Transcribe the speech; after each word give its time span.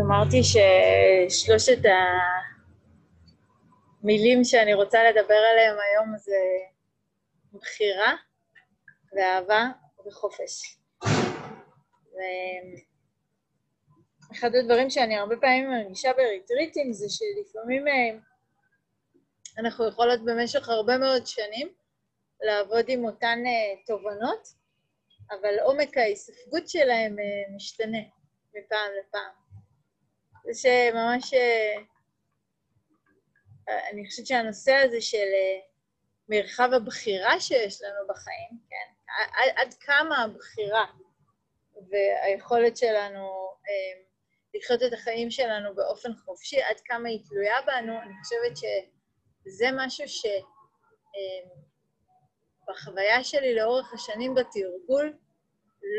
אמרתי 0.00 0.40
ששלושת 0.42 1.78
המילים 4.02 4.44
שאני 4.44 4.74
רוצה 4.74 4.98
לדבר 5.10 5.34
עליהם 5.52 5.76
היום 5.80 6.16
זה 6.16 6.36
בחירה 7.52 8.14
ואהבה 9.12 9.66
וחופש. 10.06 10.78
ואחד 14.30 14.54
הדברים 14.54 14.90
שאני 14.90 15.16
הרבה 15.16 15.36
פעמים 15.36 15.70
מרגישה 15.70 16.12
בריטריטים 16.12 16.92
זה 16.92 17.06
שלפעמים 17.08 17.88
אה, 17.88 18.18
אנחנו 19.58 19.88
יכולות 19.88 20.24
במשך 20.24 20.68
הרבה 20.68 20.98
מאוד 20.98 21.26
שנים 21.26 21.72
לעבוד 22.42 22.84
עם 22.88 23.04
אותן 23.04 23.38
אה, 23.46 23.82
תובנות, 23.86 24.48
אבל 25.30 25.58
עומק 25.64 25.96
ההיספגות 25.96 26.68
שלהם 26.68 27.18
אה, 27.18 27.54
משתנה 27.56 27.98
מפעם 28.54 28.90
לפעם. 29.00 29.39
זה 30.44 30.54
שממש... 30.54 31.34
אני 33.92 34.06
חושבת 34.06 34.26
שהנושא 34.26 34.72
הזה 34.72 35.00
של 35.00 35.26
מרחב 36.28 36.70
הבחירה 36.76 37.40
שיש 37.40 37.82
לנו 37.82 38.06
בחיים, 38.08 38.50
כן, 38.70 38.92
עד, 39.08 39.50
עד 39.56 39.74
כמה 39.74 40.22
הבחירה 40.22 40.86
והיכולת 41.90 42.76
שלנו 42.76 43.50
אה, 43.68 44.02
לחיות 44.54 44.82
את 44.82 44.92
החיים 44.92 45.30
שלנו 45.30 45.74
באופן 45.74 46.14
חופשי, 46.14 46.62
עד 46.62 46.80
כמה 46.84 47.08
היא 47.08 47.24
תלויה 47.28 47.62
בנו, 47.66 48.02
אני 48.02 48.12
חושבת 48.22 48.56
שזה 48.56 49.68
משהו 49.76 50.04
שבחוויה 52.68 53.16
אה, 53.16 53.24
שלי 53.24 53.54
לאורך 53.54 53.94
השנים 53.94 54.34
בתרגול 54.34 55.18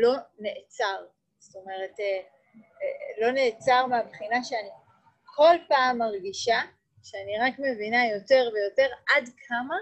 לא 0.02 0.14
נעצר. 0.38 1.06
זאת 1.38 1.56
אומרת, 1.56 2.00
אה, 2.00 2.04
אה, 2.04 2.22
לא 3.20 3.30
נעצר 3.30 3.86
מהבחינה 3.86 4.44
שאני 4.44 4.68
כל 5.24 5.56
פעם 5.68 5.98
מרגישה 5.98 6.60
שאני 7.02 7.38
רק 7.38 7.54
מבינה 7.58 8.06
יותר 8.06 8.50
ויותר 8.54 8.86
עד 9.16 9.28
כמה 9.48 9.76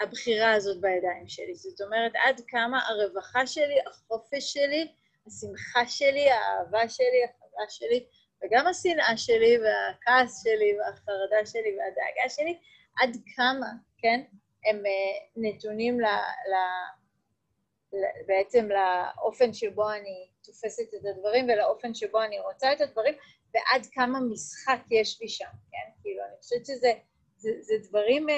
הבחירה 0.00 0.52
הזאת 0.52 0.80
בידיים 0.80 1.28
שלי. 1.28 1.54
זאת 1.54 1.80
אומרת, 1.80 2.12
עד 2.24 2.40
כמה 2.48 2.80
הרווחה 2.88 3.46
שלי, 3.46 3.78
החופש 3.86 4.52
שלי, 4.52 4.92
השמחה 5.26 5.86
שלי, 5.86 6.30
האהבה 6.30 6.88
שלי, 6.88 7.24
החווה 7.24 7.64
שלי, 7.68 8.06
וגם 8.44 8.66
השנאה 8.66 9.16
שלי, 9.16 9.58
והכעס 9.58 10.42
שלי, 10.44 10.78
והחרדה 10.78 11.46
שלי, 11.46 11.76
והדאגה 11.78 12.28
שלי, 12.28 12.58
עד 13.00 13.16
כמה, 13.36 13.66
כן, 13.98 14.20
הם 14.64 14.76
uh, 14.76 15.30
נתונים 15.36 16.00
ל, 16.00 16.04
ל, 16.04 16.54
ל, 17.92 18.02
בעצם 18.26 18.68
לאופן 18.68 19.52
שבו 19.52 19.90
אני 19.90 20.28
תופסת 20.48 20.94
את 20.94 21.06
הדברים 21.06 21.44
ולאופן 21.44 21.94
שבו 21.94 22.22
אני 22.22 22.40
רוצה 22.40 22.72
את 22.72 22.80
הדברים, 22.80 23.14
ועד 23.54 23.86
כמה 23.92 24.20
משחק 24.20 24.80
יש 24.90 25.20
לי 25.20 25.28
שם, 25.28 25.52
כן? 25.70 26.00
כאילו, 26.02 26.22
אני 26.28 26.36
חושבת 26.42 26.66
שזה 26.66 26.92
זה, 27.36 27.50
זה 27.60 27.74
דברים... 27.88 28.26
Um, 28.28 28.32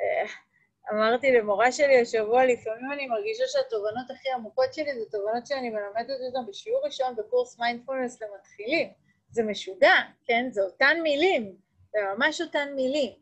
אה, 0.00 0.26
אמרתי 0.92 1.32
למורה 1.32 1.72
שלי 1.72 2.00
השבוע, 2.00 2.44
לפעמים 2.44 2.92
אני 2.92 3.06
מרגישה 3.06 3.44
שהתובנות 3.46 4.10
הכי 4.10 4.28
עמוקות 4.34 4.74
שלי 4.74 4.94
זה 4.94 5.10
תובנות 5.10 5.46
שאני 5.46 5.70
מלמדת 5.70 6.16
אותן 6.26 6.50
בשיעור 6.50 6.80
ראשון 6.84 7.16
בקורס 7.16 7.58
מיינדפולנס 7.58 8.22
למתחילים. 8.22 8.92
זה 9.30 9.42
משוגע, 9.42 9.94
כן? 10.24 10.46
זה 10.50 10.62
אותן 10.62 10.96
מילים, 11.02 11.56
זה 11.92 11.98
ממש 12.16 12.40
אותן 12.40 12.68
מילים. 12.74 13.12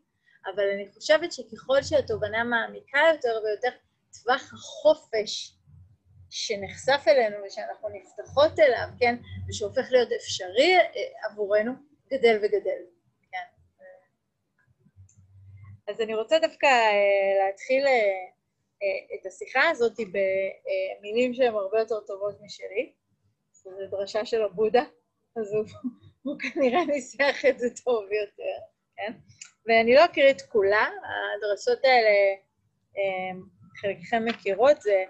אבל 0.45 0.63
אני 0.73 0.91
חושבת 0.93 1.33
שככל 1.33 1.81
שהתובנה 1.81 2.43
מעמיקה 2.43 2.99
יותר 3.13 3.39
ויותר, 3.43 3.77
טווח 4.23 4.53
החופש 4.53 5.55
שנחשף 6.33 7.03
אלינו 7.07 7.37
ושאנחנו 7.45 7.89
נפתחות 7.89 8.59
אליו, 8.59 8.87
כן? 8.99 9.15
ושהופך 9.49 9.91
להיות 9.91 10.11
אפשרי 10.11 10.75
אה, 10.75 11.29
עבורנו, 11.29 11.71
גדל 12.13 12.39
וגדל. 12.43 12.81
אז 15.87 16.01
אני 16.01 16.15
רוצה 16.15 16.39
דווקא 16.39 16.65
אה, 16.65 17.45
להתחיל 17.47 17.85
אה, 17.87 19.15
את 19.15 19.25
השיחה 19.25 19.69
הזאת 19.69 19.93
במילים 19.99 21.33
שהן 21.33 21.53
הרבה 21.53 21.79
יותר 21.79 21.99
טובות 21.99 22.41
משלי. 22.41 22.91
זו 23.51 23.69
דרשה 23.91 24.25
של 24.25 24.43
הבודה, 24.43 24.83
אז 25.35 25.53
הוא, 25.53 25.65
הוא 26.23 26.35
כנראה 26.39 26.85
ניסח 26.85 27.45
את 27.49 27.59
זה 27.59 27.67
טוב 27.83 28.03
יותר, 28.03 28.57
כן? 28.97 29.13
ואני 29.67 29.95
לא 29.95 30.05
אקריא 30.05 30.31
את 30.31 30.41
כולה, 30.41 30.87
הדרשות 31.37 31.79
האלה, 31.85 32.35
חלקכם 33.81 34.25
מכירות, 34.25 34.81
זה 34.81 35.03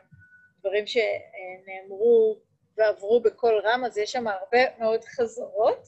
דברים 0.64 0.86
שנאמרו 0.88 2.40
ועברו 2.78 3.22
בקול 3.22 3.62
רם, 3.66 3.86
אז 3.86 3.98
יש 3.98 4.12
שם 4.12 4.28
הרבה 4.28 4.78
מאוד 4.80 5.04
חזרות, 5.04 5.88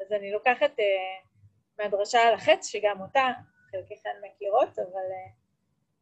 אז 0.00 0.12
אני 0.12 0.32
לוקחת 0.32 0.70
מהדרשה 1.78 2.18
על 2.18 2.34
החץ, 2.34 2.66
שגם 2.66 3.00
אותה 3.00 3.26
חלקכן 3.70 4.16
מכירות, 4.22 4.78
אבל 4.78 4.84
uh, 4.84 5.30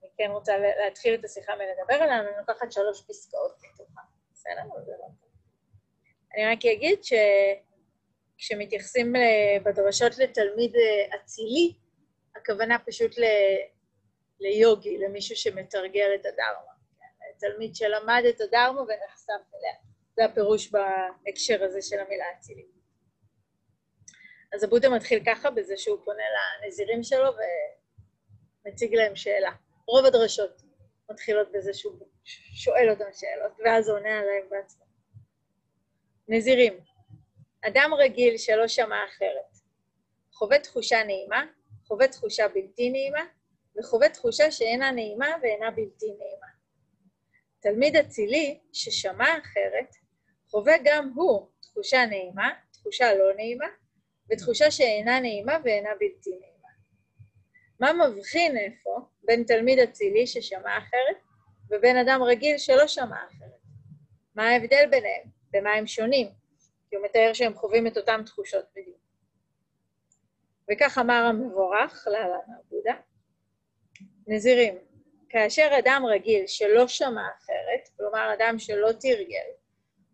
אני 0.02 0.10
כן 0.16 0.30
רוצה 0.30 0.58
להתחיל 0.58 1.14
את 1.14 1.24
השיחה 1.24 1.52
ולדבר 1.52 1.94
עליה, 2.02 2.20
אני 2.20 2.28
לוקחת 2.38 2.72
שלוש 2.72 3.04
פסקאות 3.08 3.52
מתוכה. 3.58 4.00
בסדר? 4.32 4.62
לא. 4.86 5.06
אני 6.34 6.46
רק 6.46 6.64
אגיד 6.64 6.98
שכשמתייחסים 8.38 9.12
בדרשות 9.64 10.18
לתלמיד 10.18 10.76
אה, 10.76 11.16
אצילי, 11.16 11.74
הכוונה 12.36 12.78
פשוט 12.86 13.18
ל... 13.18 13.24
ליוגי, 14.40 14.98
למישהו 14.98 15.36
שמתרגל 15.36 16.10
את 16.14 16.26
הדרמה. 16.26 16.73
תלמיד 17.44 17.74
שלמד 17.74 18.22
את 18.28 18.40
הדרמה 18.40 18.80
ונחשף 18.80 19.54
אליה. 19.54 19.74
זה 20.16 20.24
הפירוש 20.24 20.70
בהקשר 20.72 21.64
הזה 21.64 21.82
של 21.82 21.98
המילה 22.00 22.24
אצילי. 22.38 22.66
אז 24.54 24.64
הבודה 24.64 24.88
מתחיל 24.88 25.24
ככה, 25.26 25.50
בזה 25.50 25.76
שהוא 25.76 25.98
פונה 26.04 26.22
לנזירים 26.64 27.02
שלו 27.02 27.30
ומציג 28.64 28.94
להם 28.94 29.16
שאלה. 29.16 29.50
רוב 29.86 30.06
הדרשות 30.06 30.62
מתחילות 31.10 31.52
בזה 31.52 31.74
שהוא 31.74 32.06
שואל 32.54 32.90
אותם 32.90 33.12
שאלות, 33.12 33.52
ואז 33.64 33.88
הוא 33.88 33.98
עונה 33.98 34.18
עליהם 34.18 34.48
בעצמו. 34.50 34.84
נזירים, 36.28 36.80
אדם 37.68 37.90
רגיל 37.98 38.38
שלא 38.38 38.68
שמע 38.68 39.04
אחרת, 39.08 39.58
חווה 40.32 40.58
תחושה 40.58 41.04
נעימה, 41.04 41.44
חווה 41.84 42.08
תחושה 42.08 42.48
בלתי 42.48 42.90
נעימה, 42.90 43.24
וחווה 43.78 44.08
תחושה 44.08 44.50
שאינה 44.50 44.90
נעימה 44.90 45.26
ואינה 45.42 45.70
בלתי 45.70 46.06
נעימה. 46.06 46.53
תלמיד 47.64 47.96
אצילי 47.96 48.58
ששמע 48.72 49.38
אחרת, 49.38 49.94
חווה 50.50 50.74
גם 50.84 51.12
הוא 51.14 51.48
תחושה 51.60 52.06
נעימה, 52.06 52.50
תחושה 52.72 53.14
לא 53.14 53.34
נעימה, 53.36 53.66
ותחושה 54.30 54.70
שאינה 54.70 55.20
נעימה 55.20 55.56
ואינה 55.64 55.90
בלתי 56.00 56.30
נעימה. 56.30 56.68
מה 57.80 58.06
מבחין 58.08 58.56
איפה 58.56 59.00
בין 59.22 59.44
תלמיד 59.44 59.78
אצילי 59.78 60.26
ששמע 60.26 60.78
אחרת 60.78 61.16
ובין 61.70 61.96
אדם 61.96 62.22
רגיל 62.22 62.58
שלא 62.58 62.86
שמע 62.86 63.16
אחרת? 63.16 63.60
מה 64.34 64.48
ההבדל 64.48 64.86
ביניהם? 64.90 65.28
במה 65.50 65.72
הם 65.72 65.86
שונים? 65.86 66.28
כי 66.90 66.96
הוא 66.96 67.04
מתאר 67.04 67.30
שהם 67.32 67.54
חווים 67.54 67.86
את 67.86 67.96
אותן 67.96 68.22
תחושות 68.26 68.64
בדיוק. 68.76 68.98
וכך 70.72 70.98
אמר 70.98 71.24
המבורך, 71.28 72.06
להלן 72.10 72.54
הבודה, 72.58 72.94
נזירים, 74.26 74.74
כאשר 75.34 75.70
אדם 75.78 76.02
רגיל 76.06 76.46
שלא 76.46 76.88
שמע 76.88 77.22
אחרת, 77.38 77.88
כלומר 77.96 78.34
אדם 78.34 78.58
שלא 78.58 78.92
תרגל, 78.92 79.46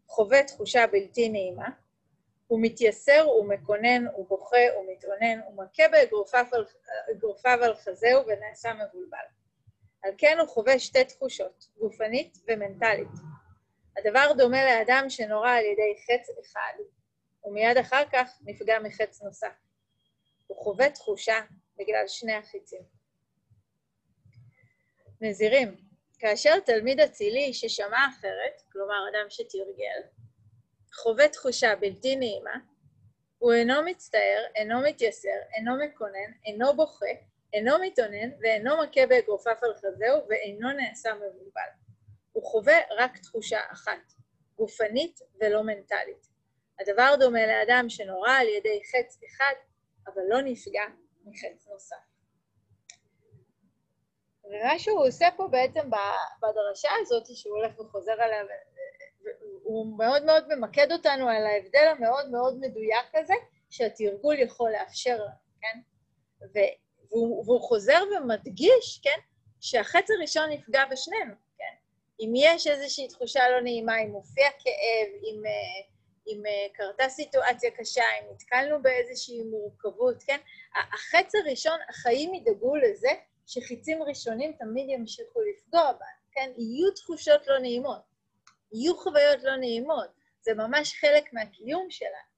חווה 0.09 0.43
תחושה 0.43 0.87
בלתי 0.87 1.29
נעימה, 1.29 1.69
הוא 2.47 2.59
מתייסר, 2.63 3.21
הוא 3.21 3.49
מקונן, 3.49 4.07
הוא 4.13 4.29
בוכה, 4.29 4.71
הוא 4.75 4.93
מתאונן, 4.93 5.41
הוא 5.45 5.65
מכה 5.65 5.83
באגרופיו 5.89 7.65
על 7.65 7.75
חזהו 7.75 8.27
ונעשה 8.27 8.73
מבולבל. 8.75 9.19
על 10.03 10.13
כן 10.19 10.39
הוא 10.39 10.49
חווה 10.49 10.79
שתי 10.79 11.05
תחושות, 11.05 11.67
גופנית 11.79 12.39
ומנטלית. 12.49 13.09
הדבר 13.99 14.33
דומה 14.37 14.65
לאדם 14.65 15.05
שנורה 15.09 15.57
על 15.57 15.65
ידי 15.65 15.95
חץ 16.07 16.29
אחד, 16.41 16.73
ומיד 17.45 17.77
אחר 17.77 18.03
כך 18.13 18.39
נפגע 18.45 18.79
מחץ 18.79 19.23
נוסף. 19.23 19.55
הוא 20.47 20.57
חווה 20.57 20.91
תחושה 20.91 21.41
בגלל 21.77 22.09
שני 22.09 22.35
החיצים. 22.35 23.00
נזירים, 25.21 25.77
כאשר 26.19 26.61
תלמיד 26.61 27.01
אצילי 27.01 27.55
ששמע 27.55 28.07
אחרת, 28.09 28.63
כלומר 28.73 29.09
אדם 29.11 29.27
שתרגל, 29.29 30.01
חווה 30.95 31.29
תחושה 31.29 31.77
בלתי 31.77 32.17
נעימה, 32.17 32.57
הוא 33.39 33.53
אינו 33.53 33.83
מצטער, 33.85 34.45
אינו 34.57 34.81
מתייסר, 34.83 35.39
אינו 35.55 35.73
מקונן, 35.85 36.33
אינו 36.47 36.77
בוכה, 36.77 37.07
אינו 37.53 37.75
מתאונן 37.83 38.31
ואינו 38.41 38.83
מכה 38.83 39.07
באגרופיו 39.07 39.55
על 39.63 39.75
חזהו 39.75 40.29
ואינו 40.29 40.73
נעשה 40.73 41.15
מבולבל. 41.15 41.71
הוא 42.33 42.45
חווה 42.45 42.79
רק 42.99 43.19
תחושה 43.19 43.61
אחת, 43.73 44.13
גופנית 44.57 45.21
ולא 45.41 45.63
מנטלית. 45.63 46.27
הדבר 46.81 47.15
דומה 47.21 47.47
לאדם 47.47 47.89
שנורה 47.89 48.39
על 48.39 48.49
ידי 48.49 48.81
חץ 48.85 49.19
אחד, 49.29 49.55
אבל 50.07 50.23
לא 50.29 50.43
נפגע 50.43 50.85
מחץ 51.25 51.69
נוסף. 51.73 52.10
ומה 54.51 54.79
שהוא 54.79 55.07
עושה 55.07 55.29
פה 55.37 55.49
בעצם 55.49 55.91
בדרשה 56.43 56.91
הזאת, 57.01 57.27
שהוא 57.35 57.57
הולך 57.57 57.81
וחוזר 57.81 58.13
עליה 58.13 58.43
הוא 59.63 59.99
מאוד 59.99 60.25
מאוד 60.25 60.55
ממקד 60.55 60.93
אותנו 60.93 61.29
על 61.29 61.47
ההבדל 61.47 61.87
המאוד 61.97 62.31
מאוד 62.31 62.59
מדויק 62.61 63.15
הזה, 63.15 63.35
שהתרגול 63.71 64.39
יכול 64.39 64.71
לאפשר 64.71 65.15
לנו, 65.15 65.61
כן? 65.61 65.81
והוא, 66.41 67.45
והוא 67.47 67.61
חוזר 67.61 68.03
ומדגיש, 68.17 69.01
כן, 69.03 69.21
שהחץ 69.61 70.11
הראשון 70.11 70.53
יפגע 70.53 70.85
בשנינו, 70.91 71.35
כן? 71.59 71.75
אם 72.21 72.33
יש 72.37 72.67
איזושהי 72.67 73.09
תחושה 73.09 73.49
לא 73.49 73.61
נעימה, 73.61 74.03
אם 74.03 74.11
מופיע 74.11 74.51
כאב, 74.51 75.23
אם, 75.25 75.47
אה, 75.47 75.53
אם 76.27 76.47
אה, 76.47 76.67
קרתה 76.73 77.09
סיטואציה 77.09 77.71
קשה, 77.71 78.05
אם 78.21 78.33
נתקלנו 78.33 78.83
באיזושהי 78.83 79.43
מורכבות, 79.43 80.23
כן? 80.23 80.39
החץ 80.75 81.35
הראשון, 81.35 81.79
החיים 81.89 82.35
ידאגו 82.35 82.77
לזה 82.77 83.11
שחיצים 83.51 84.03
ראשונים 84.03 84.53
תמיד 84.59 84.87
ימשיכו 84.89 85.41
לפגוע 85.41 85.93
בנו, 85.93 86.33
כן? 86.33 86.51
יהיו 86.57 86.91
תחושות 86.91 87.47
לא 87.47 87.59
נעימות, 87.59 88.03
יהיו 88.73 88.97
חוויות 88.97 89.43
לא 89.43 89.57
נעימות, 89.57 90.09
זה 90.41 90.55
ממש 90.55 90.95
חלק 91.01 91.33
מהקיום 91.33 91.91
שלנו. 91.91 92.31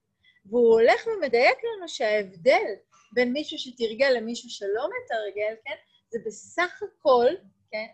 והוא 0.47 0.73
הולך 0.73 1.07
ומדייק 1.07 1.59
לנו 1.65 1.89
שההבדל 1.89 2.75
בין 3.15 3.33
מישהו 3.33 3.59
שתרגל 3.59 4.11
למישהו 4.17 4.51
שלא 4.51 4.89
מתרגל, 4.89 5.55
כן? 5.65 5.77
זה 6.09 6.19
בסך 6.27 6.83
הכל, 6.83 7.27
כן? 7.71 7.87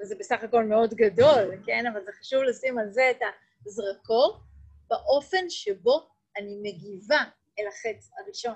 וזה 0.00 0.14
בסך 0.18 0.42
הכל 0.42 0.64
מאוד 0.64 0.94
גדול, 0.94 1.62
כן? 1.66 1.86
אבל 1.86 2.04
זה 2.04 2.12
חשוב 2.12 2.42
לשים 2.42 2.78
על 2.78 2.90
זה 2.90 3.10
את 3.10 3.20
הזרקור, 3.66 4.40
באופן 4.88 5.50
שבו 5.50 6.08
אני 6.36 6.56
מגיבה 6.62 7.20
אל 7.58 7.66
החץ 7.68 8.10
הראשון? 8.18 8.54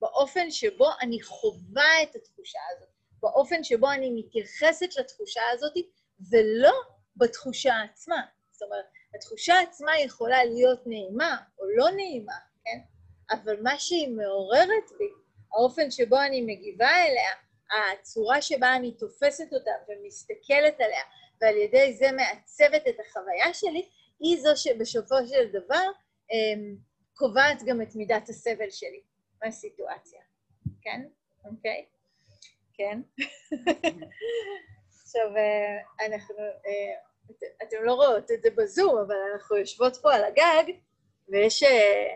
באופן 0.00 0.50
שבו 0.50 0.88
אני 1.02 1.22
חווה 1.22 2.02
את 2.02 2.16
התחושה 2.16 2.58
הזאת, 2.76 2.88
באופן 3.20 3.64
שבו 3.64 3.90
אני 3.90 4.10
מתייחסת 4.10 4.96
לתחושה 4.96 5.42
הזאת, 5.52 5.72
ולא 6.30 6.72
בתחושה 7.16 7.74
עצמה. 7.90 8.22
זאת 8.50 8.62
אומרת, 8.62 8.84
התחושה 9.14 9.60
עצמה 9.60 9.98
יכולה 9.98 10.44
להיות 10.44 10.86
נעימה 10.86 11.36
או 11.58 11.64
לא 11.76 11.90
נעימה, 11.90 12.36
כן? 12.64 12.78
אבל 13.30 13.62
מה 13.62 13.78
שהיא 13.78 14.08
מעוררת 14.08 14.90
בי, 14.98 15.08
האופן 15.52 15.90
שבו 15.90 16.16
אני 16.20 16.40
מגיבה 16.40 16.90
אליה, 17.06 17.30
הצורה 17.92 18.42
שבה 18.42 18.76
אני 18.76 18.92
תופסת 18.92 19.52
אותה 19.52 19.70
ומסתכלת 19.88 20.80
עליה, 20.80 21.02
ועל 21.40 21.56
ידי 21.56 21.92
זה 21.92 22.12
מעצבת 22.12 22.82
את 22.88 22.96
החוויה 23.00 23.54
שלי, 23.54 23.88
היא 24.20 24.40
זו 24.40 24.56
שבסופו 24.56 25.16
של 25.26 25.48
דבר 25.48 25.86
אמ, 26.32 26.76
קובעת 27.14 27.62
גם 27.66 27.82
את 27.82 27.94
מידת 27.94 28.28
הסבל 28.28 28.70
שלי 28.70 29.02
מהסיטואציה, 29.42 30.20
כן? 30.82 31.06
אוקיי? 31.44 31.86
כן. 32.74 33.00
עכשיו, 35.02 35.36
אה, 35.36 36.06
אנחנו, 36.06 36.38
אה, 36.38 36.94
את, 37.30 37.42
אתם 37.62 37.76
לא 37.84 37.94
רואות 37.94 38.30
את 38.30 38.42
זה 38.42 38.50
בזום, 38.56 38.98
אבל 38.98 39.16
אנחנו 39.32 39.56
יושבות 39.56 39.96
פה 40.02 40.14
על 40.14 40.24
הגג, 40.24 40.72
ויש 41.28 41.62
אה, 41.62 42.14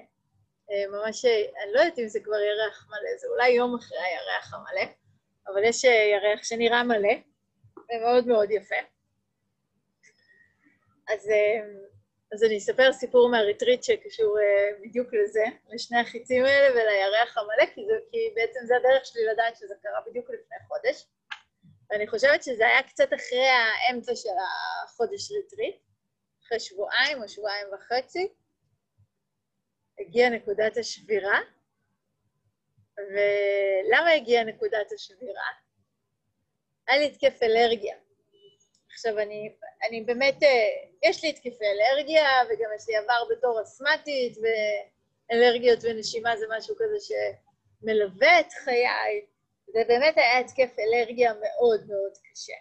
ממש, 0.88 1.24
אני 1.24 1.72
לא 1.72 1.80
יודעת 1.80 1.98
אם 1.98 2.08
זה 2.08 2.20
כבר 2.20 2.38
ירח 2.38 2.86
מלא, 2.88 3.18
זה 3.18 3.26
אולי 3.28 3.48
יום 3.48 3.74
אחרי 3.74 3.98
הירח 3.98 4.54
המלא, 4.54 4.92
אבל 5.46 5.64
יש 5.64 5.84
ירח 5.84 6.44
שנראה 6.44 6.84
מלא, 6.84 7.14
ומאוד 7.76 8.26
מאוד 8.26 8.50
יפה. 8.50 8.76
אז, 11.08 11.28
אז 12.32 12.44
אני 12.44 12.58
אספר 12.58 12.92
סיפור 12.92 13.30
מהריטריט 13.30 13.82
שקשור 13.82 14.36
בדיוק 14.82 15.08
לזה, 15.14 15.44
לשני 15.68 15.98
החיצים 15.98 16.44
האלה 16.44 16.74
ולירח 16.74 17.38
המלא, 17.38 17.66
כי, 17.74 17.80
זה, 17.86 17.92
כי 18.10 18.18
בעצם 18.34 18.60
זה 18.64 18.76
הדרך 18.76 19.06
שלי 19.06 19.24
לדעת 19.32 19.56
שזה 19.56 19.74
קרה 19.82 20.00
בדיוק 20.06 20.30
לפני 20.30 20.56
חודש. 20.68 21.06
ואני 21.90 22.06
חושבת 22.08 22.42
שזה 22.42 22.66
היה 22.66 22.82
קצת 22.82 23.08
אחרי 23.14 23.46
האמצע 23.46 24.16
של 24.16 24.28
החודש 24.84 25.32
ריטריט, 25.32 25.76
אחרי 26.46 26.60
שבועיים 26.60 27.22
או 27.22 27.28
שבועיים 27.28 27.66
וחצי, 27.74 28.28
הגיעה 29.98 30.30
נקודת 30.30 30.76
השבירה. 30.76 31.40
ולמה 32.98 34.10
הגיעה 34.10 34.44
נקודת 34.44 34.92
השבירה? 34.92 35.44
היה 36.88 36.98
לי 36.98 37.06
התקף 37.06 37.42
אלרגיה. 37.42 37.96
עכשיו, 38.92 39.18
אני, 39.18 39.52
אני 39.88 40.00
באמת, 40.00 40.42
אה, 40.42 40.48
יש 41.02 41.24
לי 41.24 41.30
התקפי 41.30 41.64
אלרגיה, 41.64 42.24
וגם 42.44 42.70
יש 42.76 42.88
לי 42.88 42.96
עבר 42.96 43.22
בתור 43.30 43.62
אסתמטית, 43.62 44.38
ואלרגיות 45.30 45.78
ונשימה 45.82 46.36
זה 46.36 46.46
משהו 46.58 46.74
כזה 46.78 47.14
שמלווה 47.80 48.40
את 48.40 48.52
חיי. 48.52 49.26
זה 49.66 49.84
באמת 49.88 50.16
היה 50.16 50.38
התקף 50.38 50.78
אלרגיה 50.78 51.32
מאוד 51.34 51.80
מאוד 51.88 52.12
קשה. 52.32 52.52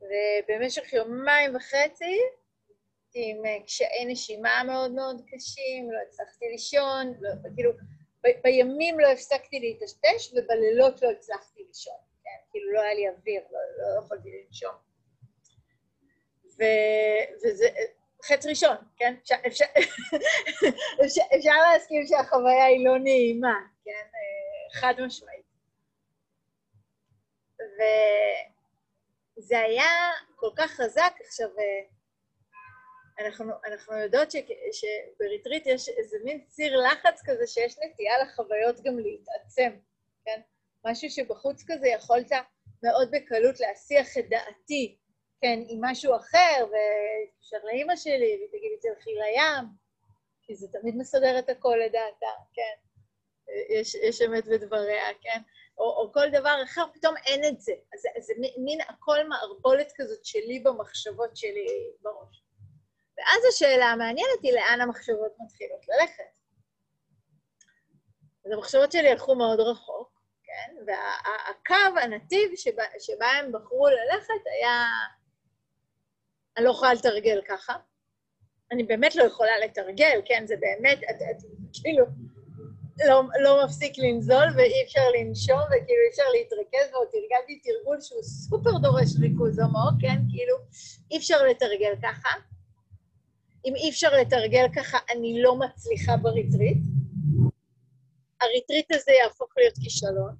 ובמשך 0.00 0.92
יומיים 0.92 1.56
וחצי 1.56 2.18
עם 3.14 3.46
אה, 3.46 3.62
קשיי 3.66 4.04
נשימה 4.06 4.62
מאוד 4.66 4.90
מאוד 4.90 5.22
קשים, 5.30 5.92
לא 5.92 5.98
הצלחתי 6.08 6.44
לישון, 6.52 7.14
לא, 7.20 7.30
כאילו, 7.54 7.72
ב- 8.24 8.40
בימים 8.42 9.00
לא 9.00 9.06
הפסקתי 9.06 9.60
להיטשטש 9.60 10.32
ובלילות 10.32 11.02
לא 11.02 11.10
הצלחתי 11.10 11.64
לישון, 11.68 11.94
כן? 12.24 12.50
כאילו 12.50 12.72
לא 12.72 12.80
היה 12.80 12.94
לי 12.94 13.08
אוויר, 13.08 13.42
לא, 13.50 13.58
לא 13.78 14.04
יכולתי 14.04 14.28
לנשום. 14.30 14.93
ו- 16.58 17.34
וזה 17.44 17.68
חץ 18.24 18.46
ראשון, 18.46 18.76
כן? 18.96 19.14
אפשר, 19.22 19.34
אפשר, 19.46 19.64
אפשר, 21.04 21.22
אפשר 21.36 21.54
להסכים 21.72 22.06
שהחוויה 22.06 22.64
היא 22.64 22.84
לא 22.86 22.98
נעימה, 22.98 23.60
כן? 23.84 23.90
אה, 23.90 24.80
חד 24.80 24.94
משמעית. 25.06 25.44
וזה 29.38 29.58
היה 29.58 30.10
כל 30.36 30.50
כך 30.56 30.70
חזק. 30.70 31.12
עכשיו, 31.26 31.48
אנחנו, 33.18 33.52
אנחנו 33.64 33.96
יודעות 33.96 34.30
ש, 34.30 34.36
שבריטריט 34.72 35.66
יש 35.66 35.88
איזה 35.88 36.16
מין 36.24 36.44
ציר 36.48 36.76
לחץ 36.76 37.22
כזה 37.24 37.46
שיש 37.46 37.76
נטייה 37.78 38.18
לחוויות 38.22 38.80
גם 38.80 38.98
להתעצם, 38.98 39.70
כן? 40.24 40.40
משהו 40.84 41.10
שבחוץ 41.10 41.64
כזה 41.66 41.88
יכולת 41.88 42.30
מאוד 42.82 43.10
בקלות 43.10 43.60
להסיח 43.60 44.18
את 44.18 44.28
דעתי, 44.28 44.98
כן, 45.44 45.60
עם 45.68 45.78
משהו 45.82 46.16
אחר, 46.16 46.64
ותתקשר 46.64 47.56
לאימא 47.64 47.96
שלי, 47.96 48.36
והיא 48.36 48.48
תגיד 48.48 48.70
לי, 48.70 48.78
תלכי 48.80 49.10
לים, 49.10 49.64
כי 50.42 50.54
זה 50.54 50.68
תמיד 50.72 50.96
מסדר 50.96 51.38
את 51.38 51.48
הכל 51.48 51.76
לדעתה, 51.84 52.32
כן? 52.54 52.74
יש, 53.70 53.94
יש 53.94 54.22
אמת 54.22 54.46
בדבריה, 54.46 55.04
כן? 55.20 55.40
או, 55.78 55.84
או 55.84 56.12
כל 56.12 56.30
דבר 56.32 56.62
אחר, 56.64 56.82
פתאום 56.94 57.14
אין 57.26 57.44
את 57.44 57.60
זה. 57.60 57.72
אז 57.94 58.00
זה, 58.00 58.08
זה 58.20 58.34
מין 58.58 58.80
הכל 58.80 59.28
מערבולת 59.28 59.92
כזאת 59.96 60.24
שלי 60.24 60.60
במחשבות 60.60 61.36
שלי 61.36 61.66
בראש. 62.02 62.42
ואז 63.18 63.44
השאלה 63.48 63.86
המעניינת 63.86 64.42
היא 64.42 64.52
לאן 64.52 64.80
המחשבות 64.80 65.32
מתחילות 65.44 65.80
ללכת. 65.88 66.38
אז 68.46 68.52
המחשבות 68.52 68.92
שלי 68.92 69.08
הלכו 69.08 69.34
מאוד 69.34 69.60
רחוק, 69.60 70.20
כן? 70.44 70.74
והקו, 70.86 71.98
הנתיב 72.00 72.50
שבה, 72.56 72.84
שבה 72.98 73.26
הם 73.26 73.52
בחרו 73.52 73.88
ללכת 73.88 74.46
היה... 74.60 74.86
אני 76.56 76.64
לא 76.64 76.70
יכולה 76.70 76.94
לתרגל 76.94 77.40
ככה. 77.48 77.74
אני 78.72 78.82
באמת 78.82 79.16
לא 79.16 79.22
יכולה 79.22 79.58
לתרגל, 79.64 80.20
כן? 80.24 80.44
זה 80.46 80.54
באמת, 80.60 80.98
את, 80.98 81.16
את, 81.30 81.42
כאילו, 81.82 82.04
לא, 83.08 83.22
לא 83.42 83.64
מפסיק 83.64 83.98
לנזול 83.98 84.44
ואי 84.56 84.84
אפשר 84.84 85.10
לנשום 85.18 85.60
וכאילו 85.66 86.02
אי 86.04 86.10
אפשר 86.10 86.22
להתרכז, 86.32 86.92
ועוד 86.92 87.08
תרגלתי 87.12 87.60
תרגול 87.60 88.00
שהוא 88.00 88.22
סופר 88.22 88.78
דורש 88.78 89.08
ריכוז 89.20 89.58
עמוק, 89.58 89.94
כן? 90.00 90.16
כאילו, 90.30 90.56
אי 91.10 91.18
אפשר 91.18 91.42
לתרגל 91.42 91.94
ככה. 92.02 92.30
אם 93.64 93.74
אי 93.76 93.90
אפשר 93.90 94.08
לתרגל 94.20 94.66
ככה, 94.76 94.98
אני 95.10 95.42
לא 95.42 95.56
מצליחה 95.56 96.16
בריטריט. 96.16 96.78
הריטריט 98.40 98.92
הזה 98.92 99.12
יהפוך 99.22 99.48
להיות 99.56 99.74
כישלון. 99.82 100.36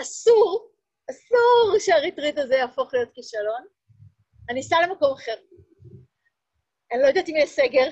אסור, 0.00 0.70
אסור 1.10 1.78
שהריטריט 1.78 2.38
הזה 2.38 2.54
יהפוך 2.54 2.94
להיות 2.94 3.10
כישלון. 3.14 3.66
אני 4.50 4.60
אסע 4.60 4.76
למקום 4.86 5.12
אחר. 5.12 5.34
אני 6.92 7.02
לא 7.02 7.06
יודעת 7.06 7.28
אם 7.28 7.34
יש 7.36 7.50
סגר, 7.50 7.88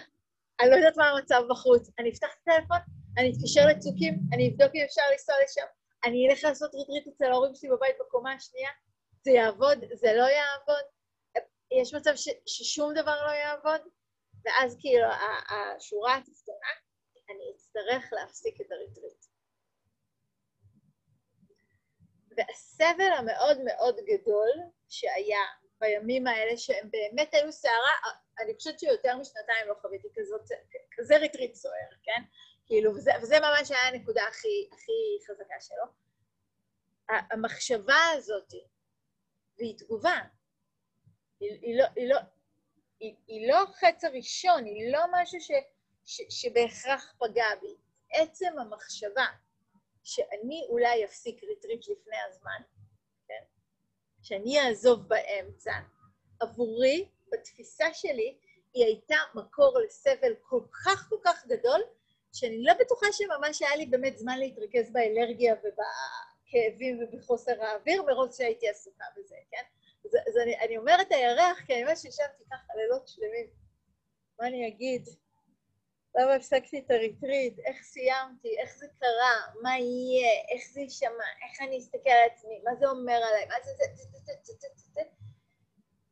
אני 0.61 0.71
לא 0.71 0.77
יודעת 0.77 0.97
מה 0.97 1.09
המצב 1.11 1.43
בחוץ. 1.51 1.91
אני 1.99 2.11
אפתח 2.11 2.29
את 2.35 2.49
הטלפון, 2.49 2.79
אני 3.19 3.33
אתקשר 3.33 3.67
לצוקים, 3.67 4.15
אני 4.33 4.49
אבדוק 4.49 4.71
אם 4.75 4.83
אפשר 4.85 5.03
לנסוע 5.13 5.35
לשם, 5.45 5.67
אני 6.05 6.29
אלך 6.29 6.45
לעשות 6.45 6.75
ריטריט 6.75 7.07
אצל 7.07 7.25
ההורים 7.25 7.55
שלי 7.55 7.71
בבית 7.71 7.97
בקומה 8.01 8.33
השנייה, 8.33 8.71
זה 9.25 9.31
יעבוד, 9.31 9.79
זה 9.93 10.13
לא 10.13 10.25
יעבוד, 10.25 10.85
יש 11.81 11.95
מצב 11.95 12.17
ש, 12.17 12.29
ששום 12.47 12.95
דבר 12.95 13.27
לא 13.27 13.31
יעבוד, 13.31 13.81
ואז 14.45 14.77
כאילו 14.81 15.07
השורה 15.51 16.17
התחתונה, 16.17 16.73
אני 17.31 17.53
אצטרך 17.57 18.13
להפסיק 18.13 18.61
את 18.61 18.67
הריטריט. 18.73 19.25
והסבל 22.37 23.13
המאוד 23.19 23.59
מאוד 23.65 23.97
גדול 23.97 24.51
שהיה 24.89 25.41
בימים 25.83 26.27
האלה, 26.27 26.57
שהם 26.57 26.91
באמת 26.91 27.35
היו 27.35 27.53
סערה, 27.53 27.93
אני 28.41 28.55
חושבת 28.55 28.79
שיותר 28.81 29.17
משנתיים 29.17 29.69
לא 29.69 29.75
חוויתי 29.81 30.09
כזאת, 30.15 30.49
כזה 30.97 31.17
ריטריט 31.17 31.55
סוער, 31.55 31.89
כן? 32.03 32.23
כאילו, 32.67 32.95
וזה, 32.95 33.11
וזה 33.23 33.37
ממש 33.41 33.71
היה 33.71 33.89
הנקודה 33.89 34.23
הכי, 34.29 34.69
הכי 34.73 35.27
חזקה 35.27 35.61
שלו. 35.61 35.85
המחשבה 37.31 38.03
הזאת, 38.17 38.53
והיא 39.59 39.79
תגובה, 39.79 40.19
היא, 41.41 41.59
היא, 41.63 41.79
לא, 41.79 41.85
היא, 41.97 42.09
לא, 42.09 42.19
היא, 43.01 43.17
היא 43.27 43.49
לא 43.49 43.63
החץ 43.63 44.05
הראשון, 44.05 44.65
היא 44.65 44.93
לא 44.93 45.01
משהו 45.13 45.41
ש, 45.41 45.51
ש, 46.05 46.21
שבהכרח 46.31 47.15
פגע 47.19 47.47
בי. 47.61 47.77
עצם 48.13 48.59
המחשבה 48.59 49.27
שאני 50.05 50.67
אולי 50.69 51.05
אפסיק 51.05 51.45
ריטריט 51.45 51.89
לפני 51.89 52.17
הזמן? 52.29 52.63
שאני 54.23 54.61
אעזוב 54.61 55.09
באמצע, 55.09 55.73
עבורי, 56.41 57.09
בתפיסה 57.33 57.85
שלי, 57.95 58.37
היא 58.75 58.85
הייתה 58.85 59.17
מקור 59.35 59.79
לסבל 59.79 60.33
כל 60.43 60.61
כך 60.85 61.09
כל 61.09 61.17
כך 61.25 61.47
גדול, 61.47 61.81
שאני 62.33 62.63
לא 62.63 62.73
בטוחה 62.81 63.07
שממש 63.13 63.63
היה 63.63 63.77
לי 63.77 63.87
באמת 63.87 64.19
זמן 64.19 64.39
להתרכז 64.39 64.93
באלרגיה 64.93 65.55
ובכאבים 65.55 67.01
ובחוסר 67.03 67.63
האוויר, 67.63 68.03
מרוב 68.03 68.33
שהייתי 68.33 68.69
עסוקה 68.69 69.05
בזה, 69.17 69.37
כן? 69.51 69.63
אז, 70.05 70.11
אז 70.29 70.39
אני, 70.43 70.59
אני 70.59 70.79
אומרת 70.79 71.13
הירח, 71.13 71.61
כי 71.67 71.75
אני 71.75 71.85
ממש 71.85 72.05
ישבתי 72.05 72.45
ככה 72.51 72.73
לילות 72.77 73.09
שלמים. 73.09 73.47
מה 74.41 74.47
אני 74.47 74.69
אגיד? 74.69 75.09
למה 76.15 76.35
הפסקתי 76.35 76.79
את 76.79 76.91
הריטריט, 76.91 77.59
איך 77.59 77.83
סיימתי, 77.83 78.59
איך 78.59 78.77
זה 78.77 78.87
קרה, 79.01 79.63
מה 79.63 79.79
יהיה, 79.79 80.33
איך 80.55 80.63
זה 80.73 80.81
יישמע, 80.81 81.09
איך 81.43 81.61
אני 81.61 81.79
אסתכל 81.79 82.11
על 82.11 82.29
עצמי, 82.35 82.61
מה 82.65 82.71
זה 82.81 82.87
אומר 82.89 83.13
עליי, 83.13 83.47
מה 83.47 83.55
זה 83.65 83.71
זה... 83.77 85.03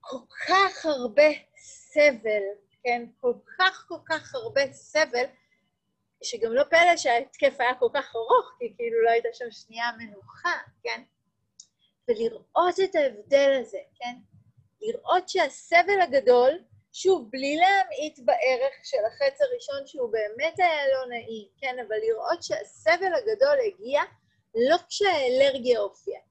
כל 0.01 0.17
כך 0.49 0.87
הרבה 0.87 1.29
סבל, 1.57 2.43
כן? 2.83 3.07
כל 3.21 3.33
כך 3.59 3.85
כל 3.89 3.99
כך 4.09 4.35
הרבה 4.35 4.73
סבל, 4.73 5.25
שגם 6.23 6.53
לא 6.53 6.65
פלא 6.65 6.97
שההתקף 6.97 7.55
היה 7.59 7.75
כל 7.79 7.89
כך 7.95 8.17
ארוך, 8.17 8.53
כי 8.59 8.75
כאילו 8.77 9.03
לא 9.05 9.11
הייתה 9.11 9.29
שם 9.33 9.51
שנייה 9.51 9.91
מנוחה, 9.99 10.57
כן? 10.83 11.03
ולראות 12.09 12.81
את 12.85 12.95
ההבדל 12.95 13.59
הזה, 13.61 13.79
כן? 13.95 14.17
לראות 14.81 15.29
שהסבל 15.29 16.01
הגדול 16.01 16.59
שוב, 16.93 17.31
בלי 17.31 17.57
להמעיט 17.57 18.19
בערך 18.19 18.75
של 18.83 19.05
החץ 19.07 19.41
הראשון 19.41 19.87
שהוא 19.87 20.13
באמת 20.13 20.59
היה 20.59 20.89
לא 20.89 21.07
נעים, 21.09 21.49
כן? 21.61 21.77
אבל 21.89 21.97
לראות 21.97 22.43
שהסבל 22.43 23.15
הגדול 23.15 23.59
הגיע 23.67 24.03
לא 24.55 24.77
כשהאלרגיה 24.89 25.81
הופיעה, 25.81 26.23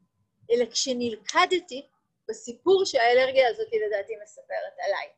אלא 0.51 0.65
כשנלכדתי 0.65 1.87
בסיפור 2.29 2.85
שהאלרגיה 2.85 3.49
הזאת 3.49 3.67
לדעתי 3.87 4.13
מספרת 4.23 4.73
עליי, 4.85 5.09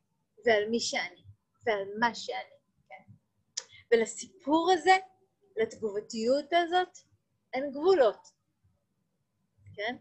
ועל 0.45 0.69
מי 0.69 0.79
שאני, 0.79 1.21
ועל 1.65 1.83
מה 1.99 2.15
שאני, 2.15 2.57
כן? 2.89 3.03
ולסיפור 3.91 4.71
הזה, 4.73 4.95
לתגובתיות 5.57 6.53
הזאת, 6.53 6.97
אין 7.53 7.71
גבולות, 7.71 8.27
כן? 9.75 9.95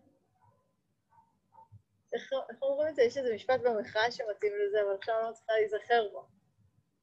איך 2.13 2.33
אומרים 2.63 2.89
את 2.89 2.97
זה? 2.97 3.03
יש 3.03 3.19
איזה 3.19 3.35
משפט 3.35 3.61
במחאה 3.61 4.11
שמתאים 4.11 4.53
לזה, 4.67 4.83
אבל 4.83 4.95
עכשיו 4.95 5.15
אני 5.19 5.27
לא 5.29 5.33
צריכה 5.33 5.53
להיזכר 5.53 6.09
בו. 6.13 6.27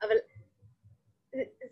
אבל 0.02 0.18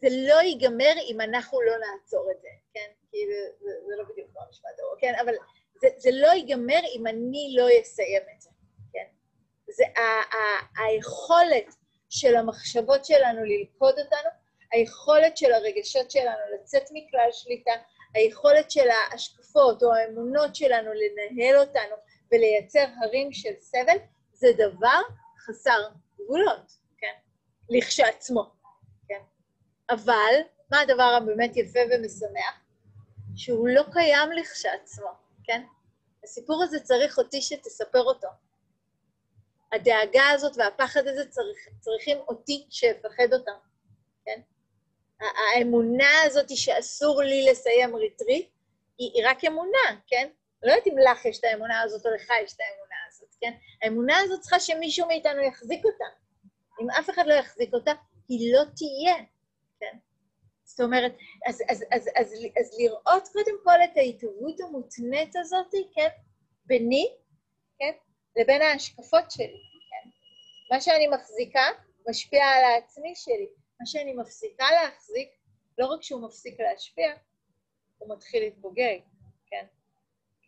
זה 0.02 0.08
לא 0.12 0.42
ייגמר 0.42 0.94
אם 1.12 1.22
אנחנו 1.22 1.62
לא 1.62 1.74
נעצור 1.78 2.32
את 2.32 2.42
זה, 2.42 2.48
כן? 2.74 2.92
כאילו, 3.10 3.34
זה, 3.60 3.72
זה 3.88 3.96
לא 3.98 4.04
בדיוק 4.04 4.30
כמו 4.32 4.42
המשפט 4.48 4.80
ההוא, 4.80 4.96
כן? 5.00 5.14
אבל 5.22 5.34
זה, 5.82 5.88
זה 5.98 6.10
לא 6.14 6.28
ייגמר 6.28 6.80
אם 6.96 7.08
אני 7.08 7.54
לא 7.58 7.68
אסיים 7.82 8.22
את 8.36 8.42
זה, 8.42 8.50
כן? 8.94 9.06
זה 9.68 9.84
ה, 9.96 10.02
ה, 10.36 10.38
היכולת 10.84 11.76
של 12.10 12.36
המחשבות 12.36 13.06
שלנו 13.06 13.44
ללכוד 13.44 14.00
אותנו, 14.00 14.30
היכולת 14.72 15.38
של 15.38 15.54
הרגשות 15.54 16.12
שלנו 16.12 16.42
לצאת 16.54 16.84
מכלל 16.92 17.30
שליטה, 17.32 17.72
היכולת 18.14 18.72
של 18.72 18.90
ההשקפות 18.90 19.84
או 19.84 19.94
האמונות 19.94 20.56
שלנו 20.56 20.92
לנהל 20.94 21.58
אותנו 21.58 21.96
ולייצר 22.32 22.86
הרים 23.02 23.34
של 23.34 23.54
סבל, 23.60 23.98
זה 24.34 24.48
דבר 24.58 25.02
חסר 25.38 25.90
גבולות, 26.20 26.72
כן? 26.98 27.14
לכשעצמו, 27.70 28.52
כן? 29.08 29.22
אבל, 29.90 30.34
מה 30.72 30.80
הדבר 30.80 31.04
הבאמת 31.04 31.58
יפה 31.58 31.80
ומשמח? 31.92 32.62
שהוא 33.36 33.68
לא 33.68 33.84
קיים 33.94 34.32
לכשעצמו, 34.32 35.10
כן? 35.44 35.64
הסיפור 36.24 36.64
הזה 36.64 36.80
צריך 36.80 37.18
אותי 37.18 37.42
שתספר 37.42 38.02
אותו. 38.02 38.28
הדאגה 39.72 40.30
הזאת 40.30 40.58
והפחד 40.58 41.08
הזה 41.08 41.30
צריך, 41.30 41.58
צריכים 41.80 42.18
אותי 42.18 42.66
שאפחד 42.70 43.34
אותם, 43.34 43.58
כן? 44.26 44.42
האמונה 45.20 46.22
הזאת 46.26 46.58
שאסור 46.58 47.22
לי 47.22 47.46
לסיים 47.52 47.96
ריטריט, 47.96 48.50
היא, 48.98 49.12
היא 49.14 49.24
רק 49.28 49.44
אמונה, 49.46 50.00
כן? 50.08 50.30
לא 50.66 50.72
יודעת 50.72 50.88
אם 50.88 50.98
לך 50.98 51.26
יש 51.26 51.40
את 51.40 51.44
האמונה 51.44 51.82
הזאת 51.82 52.06
או 52.06 52.12
לך 52.12 52.30
יש 52.44 52.54
את 52.54 52.60
האמונה 52.60 52.96
הזאת, 53.08 53.36
כן? 53.42 53.52
האמונה 53.84 54.18
הזאת 54.18 54.40
צריכה 54.40 54.60
שמישהו 54.60 55.08
מאיתנו 55.08 55.42
יחזיק 55.42 55.86
אותה. 55.86 56.06
אם 56.82 56.90
אף 56.90 57.10
אחד 57.10 57.28
לא 57.28 57.34
יחזיק 57.34 57.74
אותה, 57.74 57.92
היא 58.30 58.54
לא 58.54 58.64
תהיה, 58.76 59.16
כן? 59.80 59.98
זאת 60.64 60.80
אומרת, 60.80 61.12
אז, 61.48 61.62
אז, 61.70 61.84
אז, 61.92 62.10
אז, 62.16 62.34
אז, 62.34 62.34
אז 62.60 62.78
לראות 62.80 63.28
קודם 63.34 63.56
כל 63.64 63.84
את 63.84 63.98
ההתהוות 63.98 64.60
המותנית 64.60 65.36
הזאת, 65.36 65.72
כן? 65.96 66.08
ביני, 66.66 67.08
כן? 67.80 67.92
לבין 68.36 68.62
ההשקפות 68.62 69.32
שלי, 69.32 69.62
כן? 69.90 70.10
מה 70.72 70.82
שאני 70.82 71.08
מחזיקה 71.08 71.66
משפיע 72.10 72.46
על 72.46 72.64
העצמי 72.64 73.16
שלי. 73.16 73.48
מה 73.80 73.86
שאני 73.86 74.14
מפסיקה 74.14 74.66
להחזיק, 74.72 75.30
לא 75.78 75.86
רק 75.86 76.04
שהוא 76.04 76.22
מפסיק 76.22 76.60
להשפיע, 76.60 77.14
הוא 77.98 78.16
מתחיל 78.16 78.44
להתבוגג? 78.44 79.00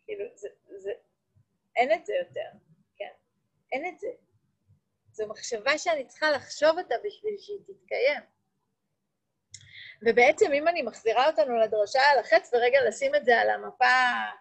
כאילו, 0.08 0.24
זה, 0.34 0.48
זה, 0.76 0.92
אין 1.76 1.92
את 1.92 2.06
זה 2.06 2.14
יותר, 2.14 2.58
כן? 2.96 3.10
אין 3.72 3.86
את 3.88 3.98
זה. 3.98 4.08
זו 5.12 5.28
מחשבה 5.28 5.78
שאני 5.78 6.06
צריכה 6.06 6.30
לחשוב 6.30 6.78
אותה 6.78 6.94
בשביל 7.04 7.34
שהיא 7.38 7.58
תתקיים. 7.66 8.20
ובעצם 10.06 10.52
אם 10.52 10.68
אני 10.68 10.82
מחזירה 10.82 11.26
אותנו 11.30 11.58
לדרשה 11.58 12.00
על 12.12 12.18
החץ, 12.18 12.50
ורגע 12.54 12.78
לשים 12.88 13.14
את 13.14 13.24
זה 13.24 13.40
על 13.40 13.50
המפה, 13.50 13.84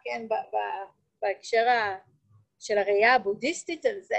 כן, 0.03 0.27
ב- 0.27 0.55
ב- 0.55 0.89
בהקשר 1.21 1.69
ה- 1.69 1.97
של 2.59 2.77
הראייה 2.77 3.13
הבודהיסטית 3.13 3.85
על 3.85 4.01
זה, 4.01 4.17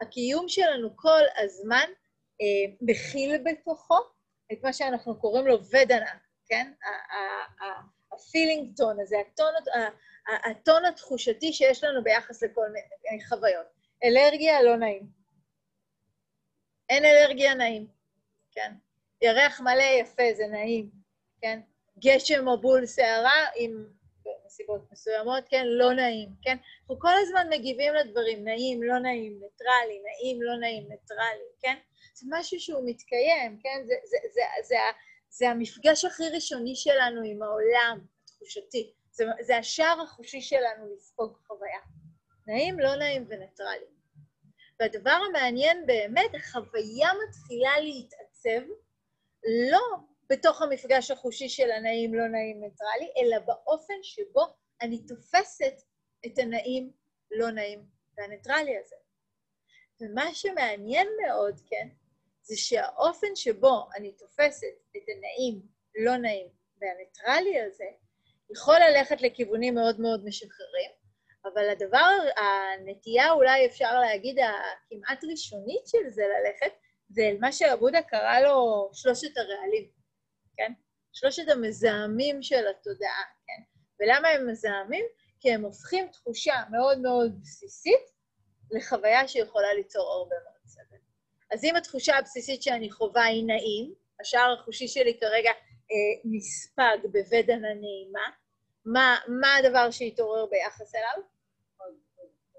הקיום 0.00 0.48
שלנו 0.48 0.96
כל 0.96 1.22
הזמן 1.36 1.86
אה, 2.40 2.74
מכיל 2.80 3.42
בתוכו 3.44 3.98
את 4.52 4.58
מה 4.62 4.72
שאנחנו 4.72 5.20
קוראים 5.20 5.46
לו 5.46 5.58
ודנה, 5.64 6.12
כן? 6.46 6.72
ה 8.12 8.20
feeling 8.20 8.76
tone 8.76 9.00
הזה, 9.00 9.16
הטון, 9.18 9.54
הטון 10.28 10.84
התחושתי 10.84 11.52
שיש 11.52 11.84
לנו 11.84 12.04
ביחס 12.04 12.42
לכל 12.42 12.66
מיני 12.68 13.24
חוויות. 13.24 13.66
אלרגיה, 14.04 14.62
לא 14.62 14.76
נעים. 14.76 15.06
אין 16.88 17.04
אלרגיה, 17.04 17.54
נעים, 17.54 17.86
כן? 18.52 18.72
ירח 19.22 19.60
מלא 19.60 19.82
יפה, 20.00 20.22
זה 20.36 20.46
נעים, 20.46 20.90
כן? 21.40 21.60
גשם 21.98 22.48
מבול 22.48 22.86
סערה 22.86 23.46
עם 23.56 23.86
נסיבות 24.46 24.92
מסוימות, 24.92 25.44
כן? 25.48 25.66
לא 25.66 25.92
נעים, 25.92 26.28
כן? 26.42 26.56
אנחנו 26.80 26.98
כל 26.98 27.12
הזמן 27.22 27.46
מגיבים 27.50 27.94
לדברים, 27.94 28.44
נעים, 28.44 28.82
לא 28.82 28.98
נעים, 28.98 29.32
ניטרלי, 29.32 30.00
נעים, 30.02 30.42
לא 30.42 30.56
נעים, 30.56 30.88
ניטרלי, 30.88 31.48
כן? 31.60 31.74
זה 32.14 32.26
משהו 32.30 32.60
שהוא 32.60 32.82
מתקיים, 32.84 33.58
כן? 33.62 33.82
זה, 33.86 33.94
זה, 34.04 34.16
זה, 34.22 34.28
זה, 34.32 34.62
זה, 34.62 34.76
זה 35.28 35.50
המפגש 35.50 36.04
הכי 36.04 36.28
ראשוני 36.34 36.76
שלנו 36.76 37.22
עם 37.24 37.42
העולם, 37.42 37.98
התחושתי. 38.24 38.92
זה, 39.14 39.24
זה 39.40 39.56
השער 39.56 40.00
החושי 40.02 40.40
שלנו 40.40 40.94
לספוג 40.94 41.36
חוויה. 41.46 41.80
נעים, 42.46 42.80
לא 42.80 42.96
נעים 42.96 43.26
וניטרלי. 43.28 43.86
והדבר 44.80 45.18
המעניין 45.28 45.86
באמת, 45.86 46.34
החוויה 46.34 47.08
מתחילה 47.28 47.80
להתעצב 47.80 48.66
לא 49.70 49.96
בתוך 50.30 50.62
המפגש 50.62 51.10
החושי 51.10 51.48
של 51.48 51.70
הנעים, 51.70 52.14
לא 52.14 52.28
נעים, 52.28 52.60
ניטרלי, 52.60 53.12
אלא 53.16 53.38
באופן 53.38 53.94
שבו 54.02 54.46
אני 54.80 55.06
תופסת 55.06 55.74
את 56.26 56.38
הנעים, 56.38 56.92
לא 57.30 57.50
נעים 57.50 57.86
והניטרלי 58.16 58.78
הזה. 58.78 58.96
ומה 60.00 60.34
שמעניין 60.34 61.08
מאוד, 61.22 61.60
כן, 61.66 61.88
זה 62.42 62.56
שהאופן 62.56 63.36
שבו 63.36 63.88
אני 63.96 64.12
תופסת 64.12 64.74
את 64.96 65.02
הנעים, 65.08 65.62
לא 65.98 66.16
נעים 66.16 66.48
והניטרלי 66.80 67.60
הזה, 67.60 67.84
יכול 68.50 68.76
ללכת 68.78 69.22
לכיוונים 69.22 69.74
מאוד 69.74 70.00
מאוד 70.00 70.24
משחררים, 70.24 70.90
אבל 71.44 71.68
הדבר, 71.68 72.10
הנטייה 72.36 73.32
אולי 73.32 73.66
אפשר 73.66 74.00
להגיד 74.00 74.36
הכמעט 74.38 75.24
ראשונית 75.30 75.86
של 75.86 76.08
זה 76.08 76.22
ללכת, 76.22 76.74
זה 77.08 77.30
מה 77.40 77.52
שעבודה 77.52 78.02
קרא 78.02 78.40
לו 78.40 78.90
שלושת 78.92 79.36
הרעלים, 79.36 79.90
כן? 80.56 80.72
שלושת 81.12 81.48
המזהמים 81.48 82.42
של 82.42 82.66
התודעה, 82.68 83.22
כן? 83.46 83.62
ולמה 84.00 84.28
הם 84.28 84.50
מזהמים? 84.50 85.04
כי 85.40 85.52
הם 85.52 85.64
הופכים 85.64 86.08
תחושה 86.08 86.54
מאוד 86.70 86.98
מאוד 86.98 87.40
בסיסית 87.40 88.14
לחוויה 88.70 89.28
שיכולה 89.28 89.74
ליצור 89.74 90.12
הרבה 90.12 90.36
מאוד 90.44 90.66
סבל. 90.66 90.96
אז 91.52 91.64
אם 91.64 91.76
התחושה 91.76 92.16
הבסיסית 92.18 92.62
שאני 92.62 92.90
חווה 92.90 93.24
היא 93.24 93.44
נעים, 93.46 93.94
השער 94.20 94.56
החושי 94.60 94.88
שלי 94.88 95.18
כרגע 95.20 95.50
נספג 96.24 96.96
בבדן 97.04 97.64
הנעימה, 97.64 98.28
מה, 98.84 99.16
מה 99.28 99.56
הדבר 99.56 99.90
שהתעורר 99.90 100.46
ביחס 100.46 100.94
אליו? 100.94 101.22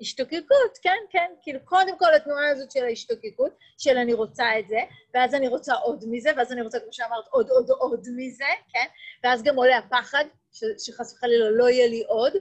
השתוקקות, 0.01 0.77
כן, 0.81 0.97
כן, 1.09 1.31
כאילו 1.41 1.59
קודם 1.65 1.97
כל 1.97 2.13
התנועה 2.13 2.49
הזאת 2.49 2.71
של 2.71 2.83
ההשתוקקות, 2.85 3.51
של 3.77 3.97
אני 3.97 4.13
רוצה 4.13 4.59
את 4.59 4.67
זה, 4.67 4.79
ואז 5.13 5.35
אני 5.35 5.47
רוצה 5.47 5.73
עוד 5.73 6.03
מזה, 6.07 6.29
ואז 6.37 6.51
אני 6.51 6.61
רוצה, 6.61 6.79
כמו 6.79 6.93
שאמרת, 6.93 7.27
עוד 7.27 7.49
עוד 7.49 7.69
עוד 7.69 8.07
מזה, 8.15 8.45
כן? 8.73 8.85
ואז 9.23 9.43
גם 9.43 9.55
עולה 9.55 9.77
הפחד, 9.77 10.25
שחס 10.85 11.13
וחלילה 11.13 11.49
לא 11.49 11.69
יהיה 11.69 11.87
לי 11.87 12.03
עוד, 12.07 12.33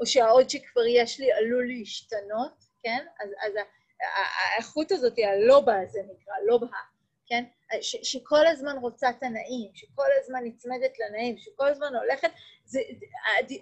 או 0.00 0.06
שהעוד 0.06 0.50
שכבר 0.50 0.86
יש 0.86 1.20
לי 1.20 1.32
עלול 1.32 1.66
להשתנות, 1.66 2.64
כן? 2.82 3.06
אז, 3.20 3.30
אז 3.46 3.52
האיכות 4.54 4.92
הזאת, 4.92 5.12
הלובה 5.18 5.80
הזה 5.80 6.00
נקרא, 6.02 6.34
לובה, 6.46 6.66
כן? 7.26 7.44
ש, 7.80 7.96
שכל 8.02 8.46
הזמן 8.46 8.76
רוצה 8.80 9.10
את 9.10 9.22
הנעים, 9.22 9.70
שכל 9.74 10.06
הזמן 10.20 10.44
נצמדת 10.44 10.92
לנעים, 10.98 11.38
שכל 11.38 11.68
הזמן 11.68 11.94
הולכת, 11.94 12.30
זה, 12.64 12.80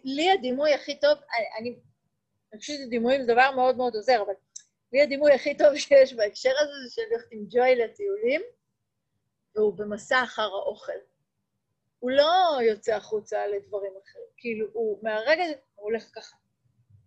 לי 0.04 0.30
הדימוי 0.30 0.74
הכי 0.74 1.00
טוב, 1.00 1.18
אני 1.58 1.76
אני 2.54 2.60
חושבת 2.60 2.76
שדימויים 2.78 3.22
זה 3.22 3.32
דבר 3.32 3.50
מאוד 3.50 3.76
מאוד 3.76 3.94
עוזר, 3.94 4.22
אבל 4.22 4.32
לי 4.92 5.02
הדימוי 5.02 5.32
הכי 5.32 5.56
טוב 5.56 5.76
שיש 5.76 6.14
בהקשר 6.14 6.50
הזה 6.60 6.72
זה 6.88 6.94
שאני 6.94 7.06
הולכת 7.10 7.32
עם 7.32 7.46
ג'וי 7.50 7.74
לטיולים, 7.74 8.40
והוא 9.56 9.74
במסע 9.74 10.22
אחר 10.22 10.42
האוכל. 10.42 10.92
הוא 11.98 12.10
לא 12.10 12.58
יוצא 12.62 12.94
החוצה 12.94 13.46
לדברים 13.46 13.92
אחרים. 14.02 14.24
כאילו, 14.36 14.66
הוא 14.72 14.98
מהרגע, 15.02 15.42
הוא 15.44 15.84
הולך 15.84 16.10
ככה, 16.14 16.36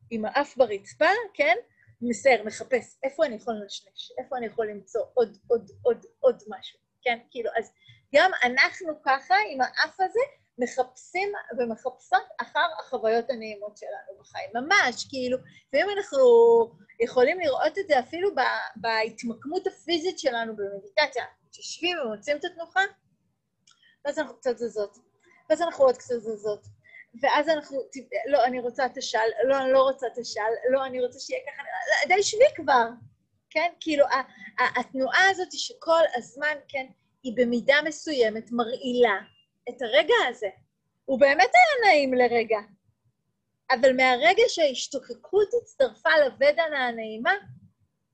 עם 0.09 0.25
האף 0.25 0.57
ברצפה, 0.57 1.09
כן? 1.33 1.57
מסייר, 2.01 2.43
מחפש 2.43 2.97
איפה 3.03 3.25
אני 3.25 3.35
יכול 3.35 3.53
לנשנש, 3.53 4.11
איפה 4.17 4.37
אני 4.37 4.45
יכול 4.45 4.67
למצוא 4.69 5.01
עוד, 5.13 5.37
עוד, 5.47 5.71
עוד, 5.81 6.05
עוד 6.19 6.43
משהו, 6.47 6.79
כן? 7.01 7.19
כאילו, 7.31 7.49
אז 7.57 7.71
גם 8.15 8.31
אנחנו 8.43 8.93
ככה, 9.03 9.35
עם 9.51 9.61
האף 9.61 9.99
הזה, 9.99 10.19
מחפשים 10.57 11.31
ומחפשות 11.59 12.23
אחר 12.41 12.65
החוויות 12.79 13.29
הנעימות 13.29 13.77
שלנו 13.77 14.19
בחיים, 14.19 14.49
ממש, 14.53 15.07
כאילו, 15.09 15.37
ואם 15.73 15.87
אנחנו 15.97 16.19
יכולים 16.99 17.39
לראות 17.39 17.77
את 17.77 17.87
זה 17.87 17.99
אפילו 17.99 18.29
בהתמקמות 18.75 19.67
הפיזית 19.67 20.19
שלנו 20.19 20.55
במדיטציה, 20.55 21.25
יושבים 21.57 21.97
ומוצאים 21.99 22.37
את 22.37 22.45
התנוחה, 22.45 22.81
ואז 24.05 24.19
אנחנו 24.19 24.37
קצת 24.37 24.57
זזות, 24.57 24.97
ואז 25.49 25.61
אנחנו 25.61 25.83
עוד 25.85 25.97
קצת 25.97 26.15
זזות, 26.19 26.67
ואז 27.21 27.49
אנחנו, 27.49 27.79
לא, 28.27 28.45
אני 28.45 28.59
רוצה 28.59 28.85
את 28.85 28.97
השל, 28.97 29.17
לא, 29.47 29.57
אני 29.57 29.71
לא 29.71 29.83
רוצה 29.83 30.07
את 30.07 30.17
השל, 30.17 30.41
לא, 30.69 30.85
אני 30.85 31.01
רוצה 31.01 31.19
שיהיה 31.19 31.41
ככה, 31.47 31.63
די 32.07 32.23
שבי 32.23 32.45
כבר, 32.55 32.85
כן? 33.49 33.71
כאילו, 33.79 34.05
התנועה 34.77 35.29
הזאת 35.29 35.51
שכל 35.51 36.01
הזמן, 36.15 36.55
כן, 36.67 36.85
היא 37.23 37.33
במידה 37.35 37.75
מסוימת 37.85 38.51
מרעילה 38.51 39.19
את 39.69 39.81
הרגע 39.81 40.15
הזה. 40.29 40.49
הוא 41.05 41.19
באמת 41.19 41.51
היה 41.53 41.91
נעים 41.91 42.13
לרגע, 42.13 42.59
אבל 43.71 43.95
מהרגע 43.95 44.43
שההשתוקקות 44.47 45.47
הצטרפה 45.61 46.09
לוודנה 46.25 46.87
הנעימה, 46.87 47.33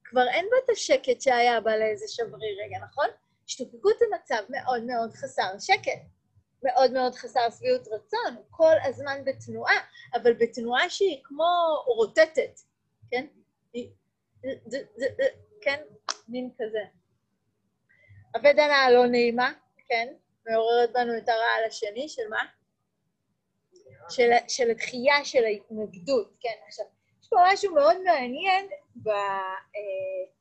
כבר 0.04 0.28
אין 0.28 0.46
בה 0.52 0.58
את 0.66 0.70
השקט 0.70 1.22
שהיה 1.22 1.62
בה 1.62 1.78
לאיזה 1.78 2.06
שברי 2.08 2.58
רגע, 2.66 2.78
נכון? 2.86 3.08
השתוקקות 3.46 4.00
זה 4.00 4.06
מצב 4.16 4.44
מאוד 4.50 4.84
מאוד 4.84 5.14
חסר 5.14 5.60
שקט, 5.60 6.02
מאוד 6.63 6.91
מאוד 6.91 7.15
חסר 7.15 7.50
שביעות 7.58 7.88
רצון, 7.88 8.36
כל 8.50 8.74
הזמן 8.84 9.22
בתנועה, 9.25 9.75
אבל 10.13 10.34
בתנועה 10.34 10.89
שהיא 10.89 11.22
כמו 11.24 11.46
רוטטת, 11.86 12.60
כן? 13.12 13.25
כן? 15.62 15.82
מין 16.27 16.50
כזה. 16.58 16.84
הוודנה 18.36 18.75
הלא 18.75 19.05
נעימה, 19.05 19.53
כן? 19.88 20.13
מעוררת 20.48 20.93
בנו 20.93 21.17
את 21.17 21.29
הרעל 21.29 21.63
השני, 21.67 22.10
של 22.10 22.27
מה? 22.29 22.46
של, 24.10 24.29
של 24.48 24.72
הדחייה 24.72 25.25
של 25.25 25.43
ההתנגדות, 25.43 26.34
כן, 26.39 26.55
עכשיו, 26.67 26.86
יש 27.22 27.29
פה 27.29 27.36
משהו 27.53 27.75
מאוד 27.75 27.98
מעניין 28.03 28.67
ב, 28.96 29.10
אה, 29.10 30.33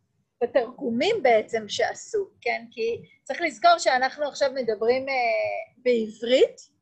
בתרגומים 0.42 1.22
בעצם 1.22 1.68
שעשו, 1.68 2.30
כן, 2.40 2.64
כי 2.70 3.02
צריך 3.22 3.40
לזכור 3.40 3.78
שאנחנו 3.78 4.28
עכשיו 4.28 4.50
מדברים 4.55 5.09
אה, 5.09 5.14
בעברית, 5.76 6.72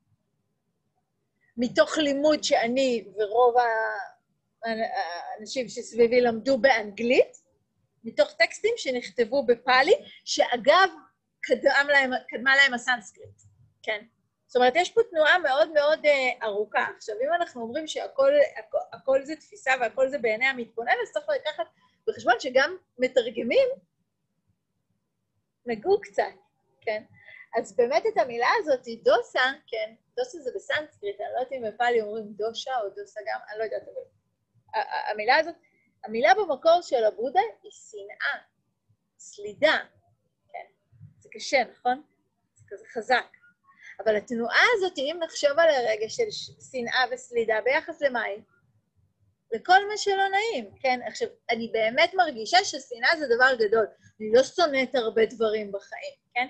מתוך 1.57 1.99
לימוד 1.99 2.45
שאני 2.45 3.05
ורוב 3.19 3.55
האנשים 4.65 5.69
שסביבי 5.69 6.21
למדו 6.21 6.59
באנגלית, 6.59 7.37
מתוך 8.05 8.33
טקסטים 8.33 8.75
שנכתבו 8.77 9.47
בפאלי, 9.47 9.95
שאגב, 10.25 10.89
קדם 11.41 11.87
להם, 11.89 12.11
קדמה 12.29 12.57
להם 12.57 12.75
הסנסקריט, 12.75 13.41
כן? 13.83 14.05
זאת 14.47 14.57
אומרת, 14.57 14.73
יש 14.77 14.91
פה 14.91 15.01
תנועה 15.11 15.39
מאוד 15.39 15.73
מאוד 15.73 16.05
uh, 16.05 16.45
ארוכה. 16.45 16.87
עכשיו, 16.97 17.15
אם 17.25 17.35
אנחנו 17.41 17.63
אומרים 17.63 17.87
שהכל 17.87 18.33
הכ, 18.93 19.09
זה 19.23 19.37
תפיסה 19.37 19.71
והכל 19.81 20.09
זה 20.09 20.19
בעיני 20.19 20.47
המתבונן, 20.47 20.93
אז 21.03 21.13
צריך 21.13 21.27
לקחת 21.29 21.67
בחשבון 22.11 22.35
שגם 22.41 22.77
מתרגמים 22.99 23.69
נגעו 25.67 26.01
קצת, 26.01 26.23
כן? 26.81 27.03
אז 27.57 27.77
באמת 27.77 28.03
את 28.13 28.19
המילה 28.19 28.49
הזאת, 28.59 28.85
דוסה, 29.03 29.43
כן, 29.67 29.95
דוסה 30.17 30.39
זה 30.39 30.51
בסנסקריט, 30.55 31.21
אני 31.21 31.29
לא 31.35 31.39
יודעת 31.39 31.53
אם 31.53 31.63
בפאלי 31.69 32.03
אומרים 32.03 32.33
דושה 32.33 32.81
או 32.81 32.89
דוסה 32.89 33.21
גם, 33.27 33.41
אני 33.51 33.59
לא 33.59 33.65
יודעת, 33.65 33.83
אבל 33.83 34.83
המילה 35.11 35.37
הזאת, 35.37 35.55
המילה 36.05 36.35
במקור 36.35 36.83
של 36.83 37.05
הבודה 37.05 37.41
היא 37.63 37.73
שנאה, 37.73 38.45
סלידה, 39.19 39.77
קשה, 41.31 41.63
נכון? 41.73 42.03
זה 42.55 42.65
כזה 42.69 42.85
חזק. 42.93 43.37
אבל 44.05 44.17
התנועה 44.17 44.63
הזאת, 44.77 44.99
אם 44.99 45.17
נחשוב 45.25 45.51
על 45.51 45.69
הרגע 45.69 46.09
של 46.09 46.31
שנאה 46.71 47.05
וסלידה, 47.11 47.61
ביחס 47.65 48.03
למה 48.03 48.23
היא? 48.23 48.43
לכל 49.53 49.89
מה 49.89 49.97
שלא 49.97 50.29
נעים, 50.29 50.71
כן? 50.81 51.01
עכשיו, 51.07 51.29
אני 51.51 51.69
באמת 51.73 52.15
מרגישה 52.15 52.65
ששנאה 52.65 53.17
זה 53.19 53.27
דבר 53.37 53.55
גדול. 53.55 53.87
אני 54.21 54.33
לא 54.33 54.43
שונאת 54.43 54.95
הרבה 54.95 55.27
דברים 55.27 55.73
בחיים, 55.73 56.15
כן? 56.35 56.47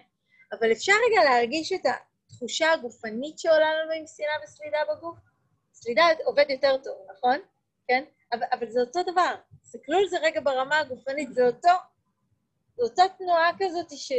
אבל 0.53 0.73
אפשר 0.73 0.93
רגע 1.11 1.25
להרגיש 1.31 1.73
את 1.73 1.87
התחושה 1.87 2.73
הגופנית 2.73 3.39
שעולה 3.39 3.75
לנו 3.75 3.93
עם 3.93 4.05
שנאה 4.07 4.45
וסלידה 4.45 4.79
בגוף? 4.91 5.19
סלידה 5.75 6.05
עובד 6.25 6.45
יותר 6.49 6.77
טוב, 6.85 7.07
נכון? 7.13 7.39
כן? 7.89 8.05
אבל, 8.33 8.47
אבל 8.53 8.71
זה 8.71 8.81
אותו 8.81 9.03
דבר. 9.03 9.35
תסתכלו 9.63 9.99
על 9.99 10.09
זה 10.09 10.19
רגע 10.19 10.41
ברמה 10.41 10.79
הגופנית, 10.79 11.35
זה 11.35 11.47
אותו, 11.47 11.69
זו 12.77 12.83
אותה 12.83 13.03
תנועה 13.19 13.51
כזאת 13.59 13.91
ש... 13.91 14.13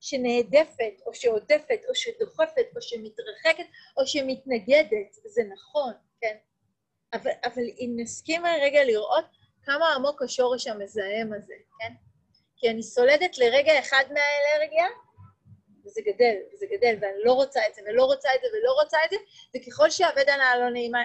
שנהדפת, 0.00 1.00
או 1.06 1.14
שעודפת, 1.14 1.80
או 1.88 1.94
שדוחפת, 1.94 2.66
או 2.76 2.82
שמתרחקת, 2.82 3.66
או 3.96 4.06
שמתנגדת, 4.06 5.12
זה 5.26 5.42
נכון? 5.52 5.92
אבל, 7.14 7.30
אבל 7.44 7.62
אם 7.78 7.92
נסכים 7.96 8.42
רגע 8.46 8.84
לראות 8.84 9.24
כמה 9.62 9.94
עמוק 9.94 10.22
השורש 10.22 10.66
המזהם 10.66 11.32
הזה, 11.32 11.54
כן? 11.78 11.92
כי 12.56 12.70
אני 12.70 12.82
סולדת 12.82 13.38
לרגע 13.38 13.78
אחד 13.78 14.04
מהאלרגיה, 14.08 14.86
וזה 15.84 16.00
גדל, 16.00 16.34
וזה 16.52 16.66
גדל, 16.66 16.96
ואני 17.00 17.24
לא 17.24 17.32
רוצה 17.32 17.60
את 17.68 17.74
זה, 17.74 17.82
ולא 17.88 18.04
רוצה 18.04 18.28
את 18.34 18.40
זה, 18.40 18.46
ולא 18.58 18.72
רוצה 18.82 18.98
את 19.04 19.10
זה, 19.10 19.16
וככל 19.56 19.90
שהוודנה 19.90 20.50
הלא 20.50 20.70
נעימה 20.70 20.98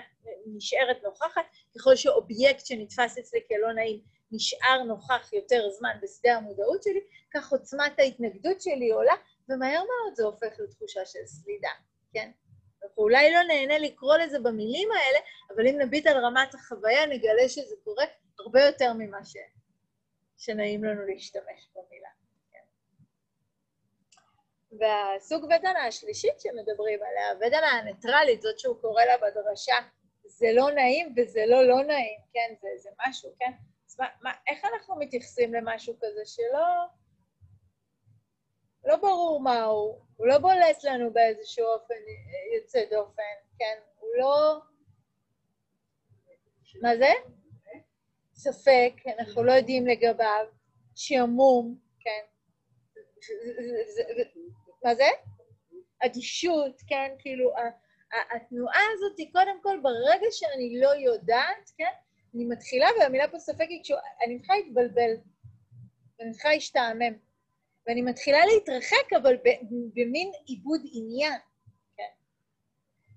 נשארת 0.46 1.04
נוכחת, 1.04 1.46
ככל 1.78 1.96
שאובייקט 1.96 2.66
שנתפס 2.66 3.18
אצלי 3.18 3.40
כלא 3.48 3.74
נעים 3.74 4.02
נשאר 4.32 4.84
נוכח 4.88 5.34
יותר 5.34 5.70
זמן 5.70 5.98
בשדה 6.02 6.36
המודעות 6.36 6.84
שלי, 6.84 7.00
כך 7.34 7.52
עוצמת 7.52 8.00
ההתנגדות 8.00 8.62
שלי 8.62 8.92
עולה, 8.92 9.14
ומהר 9.50 9.84
מאוד 9.84 10.16
זה 10.16 10.24
הופך 10.24 10.60
לתחושה 10.60 11.06
של 11.06 11.26
סלידה, 11.26 11.70
כן? 12.14 12.32
אנחנו 12.84 13.04
אולי 13.04 13.32
לא 13.32 13.44
נהנה 13.44 13.78
לקרוא 13.80 14.18
לזה 14.18 14.40
במילים 14.40 14.90
האלה, 14.92 15.20
אבל 15.56 15.68
אם 15.68 15.82
נביט 15.82 16.08
על 16.08 16.26
רמת 16.26 16.54
החוויה, 16.54 17.06
נגלה 17.06 17.50
שזה 17.50 17.76
קורה 17.84 18.06
הרבה 18.40 18.62
יותר 18.62 18.94
ממה 18.94 19.26
ש... 19.26 19.38
שנעים 20.38 20.84
לנו 20.84 21.06
להשתמש 21.06 21.70
במילה. 21.76 22.10
כן? 22.52 22.66
והסוג 24.80 25.44
ודנה 25.44 25.86
השלישית 25.88 26.40
שמדברים 26.40 27.00
עליה, 27.04 27.48
ודנה 27.48 27.68
הניטרלית, 27.68 28.42
זאת 28.42 28.60
שהוא 28.60 28.82
קורא 28.82 29.04
לה 29.04 29.18
בדרשה, 29.18 29.76
זה 30.26 30.48
לא 30.54 30.72
נעים 30.72 31.16
וזה 31.18 31.46
לא 31.48 31.68
לא 31.68 31.84
נעים, 31.84 32.20
כן? 32.34 32.54
זה, 32.62 32.68
זה 32.78 32.90
משהו, 33.08 33.30
כן? 33.40 33.52
מה, 34.00 34.08
מה, 34.22 34.32
איך 34.48 34.66
אנחנו 34.66 34.96
מתייחסים 34.96 35.54
למשהו 35.54 35.94
כזה 36.02 36.22
שלא... 36.26 36.99
לא 38.86 38.96
ברור 38.96 39.42
מה 39.42 39.64
הוא, 39.64 40.00
הוא 40.16 40.28
לא 40.28 40.38
בולט 40.38 40.84
לנו 40.84 41.14
באיזשהו 41.14 41.66
אופן 41.66 41.94
יוצא 42.56 42.80
דופן, 42.92 43.24
כן? 43.60 43.80
הוא 44.00 44.10
לא... 44.18 44.60
מה 46.82 46.98
זה? 46.98 47.12
ספק, 48.34 48.94
אנחנו 49.20 49.44
לא 49.44 49.52
יודעים 49.52 49.88
לגביו, 49.88 50.46
שעמום, 50.96 51.78
כן? 52.00 52.26
מה 54.84 54.96
זה? 54.96 55.10
אדישות, 56.06 56.82
כן? 56.88 57.12
כאילו, 57.20 57.52
התנועה 58.36 58.82
הזאת 58.94 59.18
היא 59.18 59.32
קודם 59.34 59.62
כל, 59.64 59.80
ברגע 59.84 60.28
שאני 60.32 60.80
לא 60.80 60.90
יודעת, 60.90 61.72
כן? 61.78 61.92
אני 62.36 62.46
מתחילה, 62.46 62.88
והמילה 63.00 63.28
פה 63.28 63.40
ספק 63.40 63.66
היא 63.70 63.84
כשאני 63.84 64.36
מתחילה 64.36 64.58
להתבלבל, 64.58 65.12
ואני 66.20 66.30
מתחילה 66.30 66.54
להשתעמם, 66.54 67.14
ואני 67.90 68.02
מתחילה 68.02 68.46
להתרחק, 68.46 69.14
אבל 69.22 69.38
במין 69.94 70.32
עיבוד 70.46 70.82
עניין, 70.94 71.40
כן? 71.98 72.10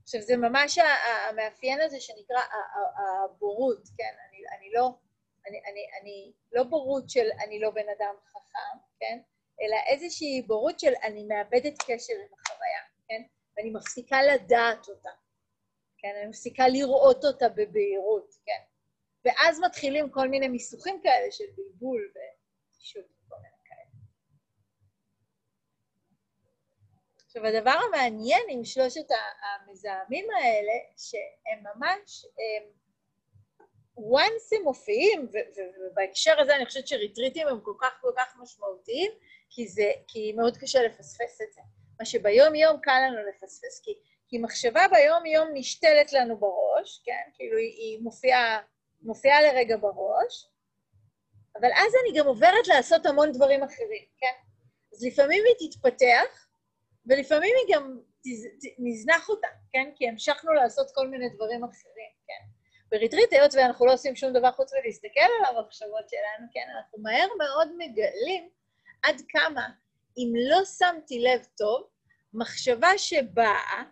עכשיו, 0.03 0.21
זה 0.21 0.37
ממש 0.37 0.79
המאפיין 1.29 1.81
הזה 1.81 2.01
שנקרא 2.01 2.41
הבורות, 2.97 3.89
כן? 3.97 4.15
אני, 4.29 4.39
אני 4.59 4.73
לא... 4.73 4.91
אני, 5.47 5.59
אני, 5.59 5.81
אני 6.01 6.33
לא 6.53 6.63
בורות 6.63 7.11
של 7.11 7.29
אני 7.45 7.61
לא 7.61 7.71
בן 7.71 7.89
אדם 7.99 8.15
חכם, 8.27 8.79
כן? 9.01 9.19
אלא 9.61 9.77
איזושהי 9.87 10.43
בורות 10.43 10.81
של 10.81 10.93
אני 11.03 11.25
מאבדת 11.25 11.79
קשר 11.79 12.15
עם 12.15 12.35
החוויה, 12.35 12.83
כן? 13.09 13.23
ואני 13.57 13.71
מפסיקה 13.71 14.23
לדעת 14.23 14.89
אותה, 14.89 15.11
כן? 15.99 16.13
אני 16.21 16.27
מפסיקה 16.27 16.69
לראות 16.69 17.25
אותה 17.25 17.49
בבהירות, 17.49 18.35
כן? 18.47 18.63
ואז 19.25 19.61
מתחילים 19.61 20.11
כל 20.11 20.29
מיני 20.29 20.49
מיסוכים 20.49 21.01
כאלה 21.03 21.33
של 21.33 21.45
בלבול 21.57 22.13
ושוב, 22.81 23.03
כל 23.29 23.37
מיני 23.37 23.57
כאלה. 23.65 23.83
עכשיו, 27.37 27.47
הדבר 27.47 27.75
המעניין 27.89 28.43
עם 28.49 28.65
שלושת 28.65 29.07
המזהמים 29.43 30.27
האלה, 30.31 30.73
שהם 30.99 31.65
ממש, 31.65 32.25
הם, 32.25 32.71
once 33.97 34.57
הם 34.57 34.63
מופיעים, 34.63 35.29
ובהקשר 35.91 36.41
הזה 36.41 36.57
אני 36.57 36.67
חושבת 36.67 36.89
שריטריטים 36.89 37.49
הם 37.49 37.61
כל 37.61 37.75
כך 37.81 37.99
כל 38.01 38.13
כך 38.17 38.37
משמעותיים, 38.43 39.13
כי, 39.51 39.69
זה, 39.69 39.93
כי 40.09 40.33
מאוד 40.33 40.57
קשה 40.57 40.83
לפספס 40.83 41.41
את 41.43 41.53
זה. 41.53 41.61
מה 42.01 42.05
שביום-יום 42.05 42.81
קל 42.81 43.01
לנו 43.07 43.29
לפספס, 43.29 43.81
כי, 43.85 43.91
כי 44.29 44.39
מחשבה 44.39 44.87
ביום-יום 44.91 45.49
נשתלת 45.55 46.13
לנו 46.13 46.37
בראש, 46.37 47.03
כן? 47.05 47.31
כאילו 47.35 47.57
היא, 47.57 47.73
היא 47.73 48.01
מופיעה, 48.03 48.61
מופיעה 49.03 49.43
לרגע 49.43 49.77
בראש, 49.77 50.49
אבל 51.61 51.69
אז 51.75 51.93
אני 52.03 52.19
גם 52.19 52.27
עוברת 52.27 52.67
לעשות 52.67 53.07
המון 53.07 53.33
דברים 53.33 53.63
אחרים, 53.63 54.05
כן? 54.19 54.37
אז 54.93 55.05
לפעמים 55.05 55.45
היא 55.47 55.71
תתפתח, 55.71 56.47
ולפעמים 57.07 57.55
היא 57.59 57.77
גם 57.77 57.99
נזנח 58.79 59.29
אותה, 59.29 59.49
כן? 59.73 59.91
כי 59.97 60.09
המשכנו 60.09 60.53
לעשות 60.53 60.91
כל 60.95 61.09
מיני 61.09 61.29
דברים 61.29 61.65
אחרים, 61.65 62.11
כן? 62.27 62.47
בריטריט, 62.91 63.33
היות 63.33 63.55
ואנחנו 63.55 63.87
לא 63.87 63.93
עושים 63.93 64.17
שום 64.17 64.33
דבר 64.33 64.53
חוץ 64.53 64.73
מלהסתכל 64.75 65.21
על 65.21 65.57
המחשבות 65.57 66.09
שלנו, 66.09 66.47
כן? 66.53 66.67
אנחנו 66.77 66.99
מהר 66.99 67.29
מאוד 67.39 67.69
מגלים 67.79 68.49
עד 69.03 69.23
כמה, 69.29 69.69
אם 70.17 70.33
לא 70.51 70.65
שמתי 70.65 71.21
לב 71.21 71.47
טוב, 71.57 71.89
מחשבה 72.35 72.99
שבאה 72.99 73.83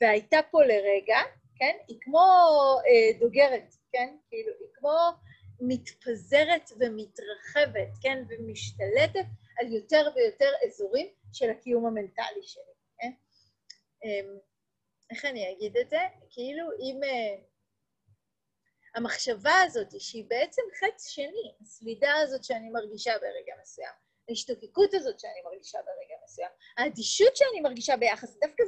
והייתה 0.00 0.38
פה 0.50 0.64
לרגע, 0.64 1.18
כן? 1.56 1.76
היא 1.88 1.98
כמו 2.00 2.20
אה, 2.86 3.18
דוגרת, 3.20 3.74
כן? 3.92 4.16
כאילו, 4.28 4.52
היא 4.60 4.68
כמו 4.74 4.98
מתפזרת 5.60 6.70
ומתרחבת, 6.80 7.88
כן? 8.02 8.24
ומשתלטת 8.28 9.26
על 9.58 9.72
יותר 9.72 10.08
ויותר 10.14 10.50
אזורים 10.66 11.06
של 11.32 11.50
הקיום 11.50 11.86
המנטלי 11.86 12.42
שלי, 12.42 12.74
כן? 12.98 13.12
איך 15.10 15.24
אני 15.24 15.52
אגיד 15.52 15.76
את 15.76 15.90
זה? 15.90 16.00
כאילו, 16.30 16.70
אם... 16.80 17.00
אה, 17.04 17.46
המחשבה 18.96 19.60
הזאת, 19.64 20.00
שהיא 20.00 20.24
בעצם 20.28 20.62
חץ 20.80 21.08
שני, 21.08 21.54
הסלידה 21.60 22.14
הזאת 22.14 22.44
שאני 22.44 22.70
מרגישה 22.70 23.12
ברגע 23.18 23.52
מסוים, 23.62 23.92
ההשתוקקות 24.28 24.94
הזאת 24.94 25.20
שאני 25.20 25.42
מרגישה 25.44 25.78
ברגע 25.78 26.14
מסוים, 26.24 26.48
האדישות 26.78 27.36
שאני 27.36 27.60
מרגישה 27.60 27.96
ביחס, 27.96 28.36
דווקא 28.40 28.62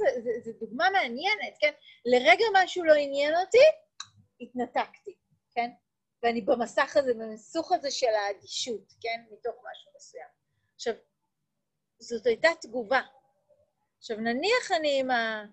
זו 0.44 0.52
דוגמה 0.60 0.90
מעניינת, 0.90 1.58
כן? 1.60 1.72
לרגע 2.04 2.44
משהו 2.54 2.84
לא 2.84 2.94
עניין 2.94 3.34
אותי, 3.36 3.64
התנתקתי, 4.40 5.16
כן? 5.54 5.70
ואני 6.22 6.40
במסך 6.40 6.96
הזה, 6.96 7.14
במסוך 7.14 7.72
הזה 7.72 7.90
של 7.90 8.14
האדישות, 8.14 8.92
כן? 9.00 9.24
מתוך 9.30 9.54
משהו 9.54 9.92
מסוים. 9.96 10.37
עכשיו, 10.78 10.94
זאת 11.98 12.26
הייתה 12.26 12.48
תגובה. 12.60 13.00
עכשיו, 13.98 14.16
נניח 14.16 14.72
אני 14.76 15.00
עם 15.00 15.10
ה... 15.10 15.44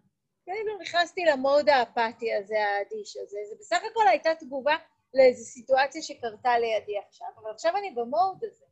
כאילו 0.44 0.78
נכנסתי 0.82 1.26
למוד 1.26 1.70
האפאתי 1.70 2.34
הזה, 2.34 2.56
האדיש 2.66 3.18
הזה, 3.18 3.38
זה 3.50 3.56
בסך 3.60 3.82
הכל 3.92 4.08
הייתה 4.08 4.30
תגובה 4.40 4.76
לאיזו 5.14 5.46
סיטואציה 5.46 6.02
שקרתה 6.02 6.60
לידי 6.60 6.98
עכשיו, 7.08 7.28
אבל 7.38 7.52
עכשיו 7.52 7.78
אני 7.78 7.92
במוד 7.92 8.44
הזה. 8.44 8.66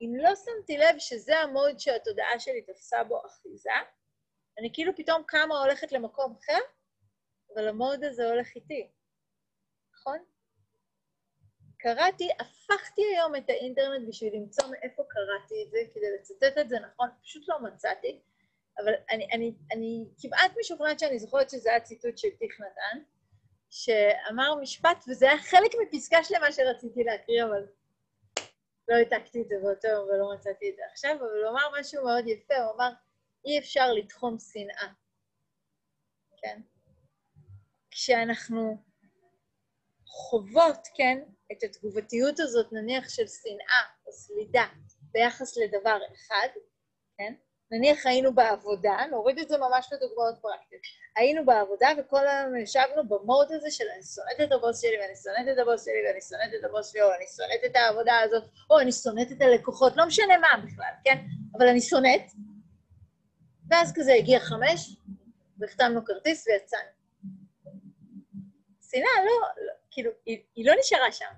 אם 0.00 0.12
לא 0.16 0.30
שמתי 0.36 0.78
לב 0.78 0.98
שזה 0.98 1.38
המוד 1.38 1.78
שהתודעה 1.78 2.38
שלי 2.38 2.62
תפסה 2.62 3.04
בו 3.04 3.22
אחיזה, 3.26 3.70
אני 4.58 4.70
כאילו 4.72 4.92
פתאום 4.96 5.22
קמה 5.26 5.60
הולכת 5.62 5.92
למקום 5.92 6.36
אחר, 6.36 6.60
אבל 7.54 7.68
המוד 7.68 8.04
הזה 8.04 8.28
הולך 8.28 8.48
איתי? 8.56 8.90
קראתי, 11.82 12.28
הפכתי 12.40 13.02
היום 13.02 13.36
את 13.36 13.50
האינטרנט 13.50 14.08
בשביל 14.08 14.34
למצוא 14.34 14.64
מאיפה 14.70 15.02
קראתי 15.08 15.54
את 15.66 15.70
זה, 15.70 15.78
כדי 15.94 16.06
לצטט 16.18 16.58
את 16.60 16.68
זה 16.68 16.76
נכון, 16.80 17.08
פשוט 17.22 17.48
לא 17.48 17.62
מצאתי, 17.62 18.20
אבל 18.78 18.92
אני, 19.10 19.28
אני, 19.32 19.54
אני 19.72 20.04
כמעט 20.22 20.52
משוכנעת 20.60 20.98
שאני 20.98 21.18
זוכרת 21.18 21.50
שזה 21.50 21.70
היה 21.70 21.80
ציטוט 21.80 22.18
של 22.18 22.28
טיך 22.38 22.60
נתן, 22.60 23.02
שאמר 23.70 24.54
משפט, 24.54 25.04
וזה 25.08 25.28
היה 25.28 25.38
חלק 25.38 25.70
מפסקה 25.82 26.24
שלמה 26.24 26.52
שרציתי 26.52 27.04
להקריא, 27.04 27.44
אבל 27.44 27.66
לא 28.88 28.94
העתקתי 28.94 29.42
את 29.42 29.48
זה 29.48 29.54
באותו 29.62 29.88
יום 29.88 30.08
ולא 30.08 30.34
מצאתי 30.34 30.70
את 30.70 30.76
זה 30.76 30.82
עכשיו, 30.92 31.16
אבל 31.16 31.44
הוא 31.44 31.50
אמר 31.50 31.80
משהו 31.80 32.04
מאוד 32.04 32.26
יפה, 32.26 32.56
הוא 32.56 32.74
אמר, 32.74 32.90
אי 33.46 33.58
אפשר 33.58 33.92
לתחום 33.92 34.36
שנאה, 34.38 34.92
כן? 36.36 36.60
כשאנחנו 37.90 38.89
חוות, 40.10 40.88
כן, 40.94 41.18
את 41.52 41.62
התגובתיות 41.62 42.40
הזאת, 42.40 42.72
נניח 42.72 43.08
של 43.08 43.26
שנאה 43.26 43.82
או 44.06 44.12
סלידה 44.12 44.64
ביחס 45.12 45.56
לדבר 45.56 45.98
אחד, 46.14 46.48
כן? 47.18 47.34
נניח 47.70 48.06
היינו 48.06 48.34
בעבודה, 48.34 48.96
נוריד 49.10 49.38
את 49.38 49.48
זה 49.48 49.58
ממש 49.58 49.88
לדוגמאות 49.92 50.34
פרקטיות. 50.42 50.82
היינו 51.16 51.46
בעבודה 51.46 51.88
וכל 51.98 52.28
היום 52.28 52.56
ישבנו 52.56 53.08
במוד 53.08 53.52
הזה 53.52 53.70
של 53.70 53.84
אני 53.94 54.02
שונאת 54.02 54.48
את 54.48 54.52
הבוס 54.52 54.80
שלי 54.80 54.98
ואני 55.00 55.16
שונאת 55.16 55.52
את 55.52 55.58
הבוס 55.58 55.84
שלי 55.84 56.06
ואני 56.06 56.20
שונאת 56.20 56.60
את 56.60 56.64
הבוס 56.64 56.92
שלי 56.92 57.02
או 57.02 57.14
אני 57.14 57.24
שונאת 57.36 57.70
את 57.70 57.76
העבודה 57.76 58.20
הזאת 58.20 58.44
או 58.70 58.80
אני 58.80 58.92
שונאת 58.92 59.32
את 59.32 59.42
הלקוחות, 59.42 59.96
לא 59.96 60.06
משנה 60.06 60.38
מה 60.38 60.48
בכלל, 60.66 60.92
כן? 61.04 61.18
אבל 61.58 61.68
אני 61.68 61.80
שונאת. 61.80 62.22
ואז 63.70 63.92
כזה 63.96 64.12
הגיע 64.14 64.40
חמש, 64.40 64.96
והחתמנו 65.58 66.04
כרטיס 66.04 66.46
ויצאנו. 66.46 66.90
שנאה 68.90 69.24
לא, 69.24 69.64
לא 69.66 69.79
כאילו, 70.00 70.10
היא, 70.26 70.38
היא 70.54 70.66
לא 70.66 70.72
נשארה 70.80 71.12
שם, 71.12 71.34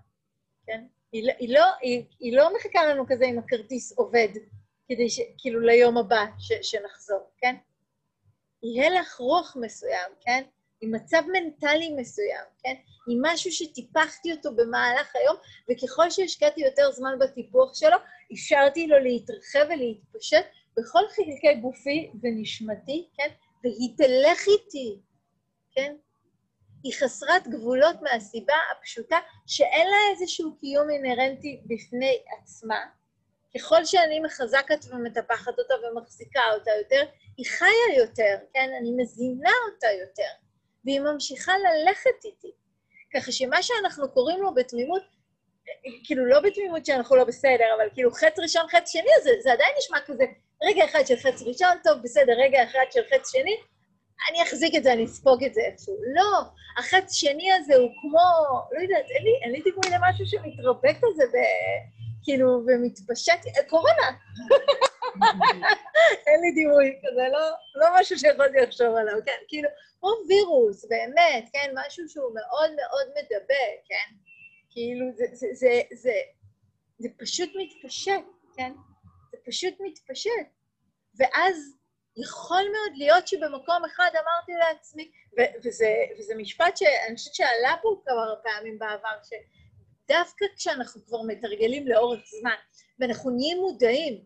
כן? 0.66 0.84
היא, 1.12 1.26
לא, 1.26 1.32
היא, 1.38 1.54
לא, 1.54 1.64
היא, 1.80 2.04
היא 2.20 2.36
לא 2.36 2.56
מחכה 2.56 2.86
לנו 2.86 3.04
כזה 3.08 3.24
אם 3.24 3.38
הכרטיס 3.38 3.92
עובד. 3.98 4.28
כדי 4.88 5.10
ש... 5.10 5.20
כאילו 5.38 5.60
ליום 5.60 5.98
הבא 5.98 6.24
ש... 6.38 6.52
שנחזור, 6.62 7.30
כן? 7.38 7.56
יהיה 8.62 8.90
לך 8.90 9.16
רוח 9.16 9.56
מסוים, 9.60 10.12
כן? 10.20 10.42
עם 10.80 10.94
מצב 10.94 11.22
מנטלי 11.32 11.94
מסוים, 11.96 12.44
כן? 12.64 12.74
עם 13.08 13.18
משהו 13.22 13.52
שטיפחתי 13.52 14.32
אותו 14.32 14.54
במהלך 14.56 15.16
היום, 15.16 15.36
וככל 15.70 16.10
שהשקעתי 16.10 16.60
יותר 16.60 16.92
זמן 16.92 17.18
בטיפוח 17.20 17.74
שלו, 17.74 17.96
אפשרתי 18.32 18.86
לו 18.86 18.98
להתרחב 18.98 19.66
ולהתפשט 19.70 20.46
בכל 20.76 21.02
חלקי 21.08 21.54
גופי 21.60 22.10
ונשמתי, 22.22 23.08
כן? 23.16 23.28
והיא 23.64 23.96
תלך 23.96 24.46
איתי, 24.48 24.98
כן? 25.74 25.96
היא 26.82 26.92
חסרת 26.98 27.48
גבולות 27.48 27.96
מהסיבה 28.02 28.54
הפשוטה 28.72 29.16
שאין 29.46 29.86
לה 29.86 29.96
איזשהו 30.10 30.56
קיום 30.60 30.90
אינהרנטי 30.90 31.60
בפני 31.66 32.22
עצמה, 32.38 32.80
ככל 33.56 33.84
שאני 33.84 34.20
מחזקת 34.20 34.84
ומטפחת 34.90 35.58
אותה 35.58 35.74
ומחזיקה 35.86 36.40
אותה 36.54 36.70
יותר, 36.78 37.04
היא 37.36 37.46
חיה 37.46 37.96
יותר, 37.98 38.36
כן? 38.52 38.70
אני 38.80 38.92
מזינה 38.96 39.50
אותה 39.66 39.86
יותר, 40.00 40.30
והיא 40.84 41.00
ממשיכה 41.00 41.52
ללכת 41.58 42.24
איתי. 42.24 42.52
ככה 43.14 43.32
שמה 43.32 43.62
שאנחנו 43.62 44.10
קוראים 44.10 44.42
לו 44.42 44.54
בתמימות, 44.54 45.02
כאילו 46.04 46.26
לא 46.26 46.40
בתמימות 46.40 46.86
שאנחנו 46.86 47.16
לא 47.16 47.24
בסדר, 47.24 47.64
אבל 47.76 47.88
כאילו 47.94 48.10
חץ 48.12 48.38
ראשון, 48.38 48.68
חץ 48.68 48.92
שני, 48.92 49.10
זה, 49.22 49.30
זה 49.42 49.52
עדיין 49.52 49.74
נשמע 49.78 50.00
כזה, 50.06 50.24
רגע 50.62 50.84
אחד 50.84 51.06
של 51.06 51.16
חץ 51.16 51.42
ראשון, 51.42 51.76
טוב, 51.84 51.98
בסדר, 52.02 52.32
רגע 52.38 52.64
אחד 52.64 52.86
של 52.90 53.02
חץ 53.14 53.32
שני, 53.32 53.56
אני 54.30 54.42
אחזיק 54.42 54.74
את 54.74 54.82
זה, 54.82 54.92
אני 54.92 55.04
אספוג 55.04 55.44
את 55.44 55.54
זה 55.54 55.60
איכשהו. 55.60 55.94
לא, 56.14 56.42
החץ 56.78 57.12
שני 57.12 57.52
הזה 57.52 57.74
הוא 57.76 57.90
כמו, 58.00 58.58
לא 58.72 58.82
יודעת, 58.82 59.04
אין 59.10 59.52
לי, 59.52 59.58
לי 59.58 59.62
דימוי 59.62 59.98
למשהו 59.98 60.26
שמתרבה 60.26 60.94
כזה 60.94 61.24
ב... 61.32 61.36
כאילו, 62.24 62.48
ומתפשט, 62.66 63.40
קורונה. 63.68 64.08
אין 66.26 66.40
לי 66.40 66.52
דימוי 66.54 67.00
כזה, 67.02 67.22
לא, 67.32 67.50
לא 67.74 67.86
משהו 68.00 68.18
שיכולתי 68.18 68.58
לחשוב 68.58 68.96
עליו, 68.96 69.14
כן? 69.26 69.38
כאילו, 69.48 69.68
כמו 70.00 70.10
וירוס, 70.28 70.84
באמת, 70.84 71.48
כן? 71.52 71.74
משהו 71.74 72.08
שהוא 72.08 72.34
מאוד 72.34 72.70
מאוד 72.76 73.06
מדבק, 73.10 73.78
כן? 73.88 74.14
כאילו, 74.70 75.06
זה, 75.14 75.24
זה, 75.32 75.46
זה, 75.52 75.80
זה, 75.92 76.14
זה 76.98 77.08
פשוט 77.18 77.50
מתפשט, 77.54 78.24
כן? 78.56 78.72
זה 79.32 79.38
פשוט 79.46 79.74
מתפשט. 79.80 80.46
ואז 81.14 81.76
יכול 82.16 82.62
מאוד 82.62 82.96
להיות 82.98 83.28
שבמקום 83.28 83.84
אחד 83.84 84.10
אמרתי 84.14 84.52
לעצמי, 84.52 85.10
ו- 85.38 85.54
וזה, 85.64 85.94
וזה 86.18 86.34
משפט 86.34 86.76
שאני 86.76 87.16
חושבת 87.16 87.34
שעלה 87.34 87.76
פה 87.82 88.02
כמה 88.06 88.34
פעמים 88.42 88.78
בעבר, 88.78 89.22
ש... 89.22 89.30
דווקא 90.08 90.46
כשאנחנו 90.56 91.04
כבר 91.06 91.22
מתרגלים 91.22 91.88
לאורך 91.88 92.20
זמן, 92.40 92.56
ואנחנו 92.98 93.30
נהיים 93.30 93.58
מודעים, 93.58 94.24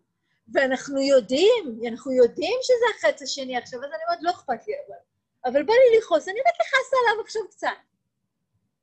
ואנחנו 0.54 1.00
יודעים, 1.00 1.80
אנחנו 1.88 2.12
יודעים 2.12 2.58
שזה 2.62 2.84
החץ 2.98 3.22
השני 3.22 3.56
עכשיו, 3.56 3.78
אז 3.78 3.84
אני 3.84 4.02
אומרת, 4.08 4.18
לא 4.22 4.30
אכפת 4.30 4.66
לי 4.66 4.74
אבל. 4.86 4.96
אבל 5.44 5.62
בא 5.62 5.72
לי 5.72 5.98
לכעוס, 5.98 6.28
אני 6.28 6.40
באמת 6.44 6.54
לכעס 6.54 6.90
עליו 7.00 7.20
עכשיו 7.24 7.42
קצת. 7.50 7.68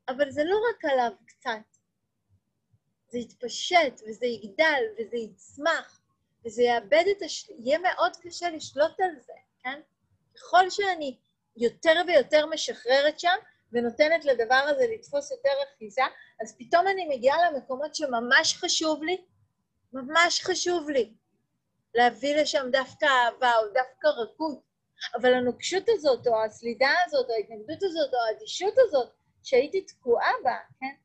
אבל 0.09 0.31
זה 0.31 0.43
לא 0.43 0.55
רק 0.69 0.85
עליו 0.85 1.11
קצת, 1.25 1.77
זה 3.07 3.17
יתפשט 3.17 4.01
וזה 4.07 4.25
יגדל 4.25 4.83
וזה 4.97 5.17
יצמח 5.17 6.02
וזה 6.45 6.63
יאבד 6.63 7.03
את 7.17 7.21
הש... 7.21 7.49
יהיה 7.49 7.79
מאוד 7.79 8.15
קשה 8.15 8.49
לשלוט 8.49 8.99
על 8.99 9.19
זה, 9.19 9.33
כן? 9.63 9.81
ככל 10.35 10.69
שאני 10.69 11.17
יותר 11.55 12.01
ויותר 12.07 12.45
משחררת 12.45 13.19
שם 13.19 13.37
ונותנת 13.71 14.25
לדבר 14.25 14.63
הזה 14.69 14.85
לתפוס 14.93 15.31
יותר 15.31 15.49
אחיזה, 15.63 16.01
אז 16.41 16.55
פתאום 16.59 16.87
אני 16.87 17.05
מגיעה 17.05 17.51
למקומות 17.51 17.95
שממש 17.95 18.57
חשוב 18.57 19.03
לי, 19.03 19.25
ממש 19.93 20.41
חשוב 20.43 20.89
לי 20.89 21.13
להביא 21.95 22.35
לשם 22.35 22.65
דווקא 22.71 23.05
אהבה 23.05 23.51
או 23.57 23.67
דווקא 23.67 24.07
רכות, 24.07 24.61
אבל 25.15 25.33
הנוקשות 25.33 25.83
הזאת 25.87 26.27
או 26.27 26.43
הסלידה 26.43 26.91
הזאת 27.05 27.29
או 27.29 27.33
ההתנגדות 27.35 27.83
הזאת 27.83 28.13
או 28.13 28.19
האדישות 28.27 28.73
הזאת 28.77 29.09
שהייתי 29.43 29.81
תקועה 29.81 30.31
בה, 30.43 30.57
כן? 30.79 30.95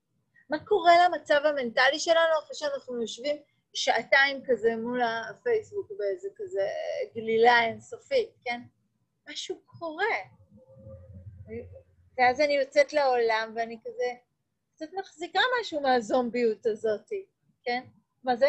מה 0.51 0.65
קורה 0.65 0.93
למצב 1.05 1.41
המנטלי 1.45 1.99
שלנו 1.99 2.39
אחרי 2.45 2.57
שאנחנו 2.57 3.01
יושבים 3.01 3.37
שעתיים 3.75 4.43
כזה 4.47 4.77
מול 4.77 5.01
הפייסבוק 5.03 5.93
באיזה 5.99 6.29
כזה 6.37 6.69
גלילה 7.15 7.65
אינסופית, 7.65 8.31
כן? 8.45 8.61
משהו 9.31 9.61
קורה. 9.67 10.17
ואז 12.19 12.41
אני 12.41 12.53
יוצאת 12.53 12.93
לעולם 12.93 13.53
ואני 13.57 13.79
כזה 13.85 14.05
קצת 14.75 14.89
מחזיקה 14.99 15.41
משהו 15.61 15.81
מהזומביות 15.81 16.67
הזאת, 16.67 17.09
כן? 17.63 17.85
מה 18.25 18.37
זה? 18.37 18.49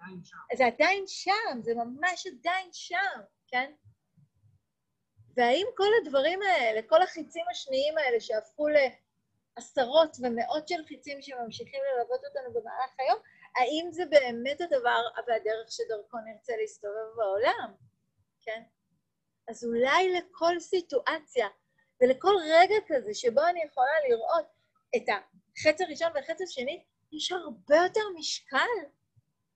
עדיין 0.00 0.24
שם. 0.24 0.36
זה 0.56 0.66
עדיין 0.66 1.04
שם, 1.06 1.60
זה 1.60 1.74
ממש 1.74 2.26
עדיין 2.26 2.68
שם, 2.72 3.20
כן? 3.48 3.72
והאם 5.36 5.66
כל 5.76 5.88
הדברים 6.02 6.42
האלה, 6.42 6.82
כל 6.82 7.02
החיצים 7.02 7.44
השניים 7.50 7.98
האלה 7.98 8.20
שהפכו 8.20 8.66
לעשרות 8.68 10.16
ומאות 10.22 10.68
של 10.68 10.84
חיצים 10.88 11.22
שממשיכים 11.22 11.80
ללוות 11.92 12.20
אותנו 12.24 12.52
במהלך 12.54 12.90
היום, 12.98 13.18
האם 13.56 13.88
זה 13.90 14.06
באמת 14.06 14.60
הדבר 14.60 15.02
והדרך 15.26 15.72
שדרכו 15.72 16.16
נרצה 16.24 16.52
להסתובב 16.56 17.16
בעולם, 17.16 17.74
כן? 18.42 18.62
אז 19.48 19.64
אולי 19.64 20.12
לכל 20.12 20.60
סיטואציה 20.60 21.48
ולכל 22.00 22.34
רגע 22.50 22.74
כזה 22.86 23.14
שבו 23.14 23.40
אני 23.46 23.62
יכולה 23.62 24.08
לראות 24.08 24.46
את 24.96 25.02
החץ 25.08 25.80
הראשון 25.80 26.08
והחץ 26.14 26.40
השני, 26.42 26.84
יש 27.12 27.32
הרבה 27.32 27.76
יותר 27.76 28.00
משקל 28.18 28.78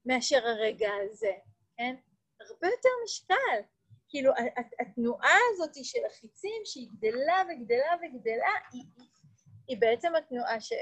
מאשר 0.07 0.46
הרגע 0.46 0.90
הזה, 1.02 1.33
כן? 1.76 1.94
הרבה 2.40 2.66
יותר 2.66 2.88
משקל. 3.04 3.61
כאילו, 4.09 4.33
התנועה 4.80 5.38
הזאת 5.52 5.85
של 5.85 5.98
החיצים, 6.07 6.62
שהיא 6.64 6.88
גדלה 6.92 7.42
וגדלה 7.42 7.94
וגדלה, 7.96 8.52
היא, 8.72 8.85
היא 9.68 9.76
בעצם 9.80 10.14
התנועה 10.14 10.61
ש, 10.61 10.72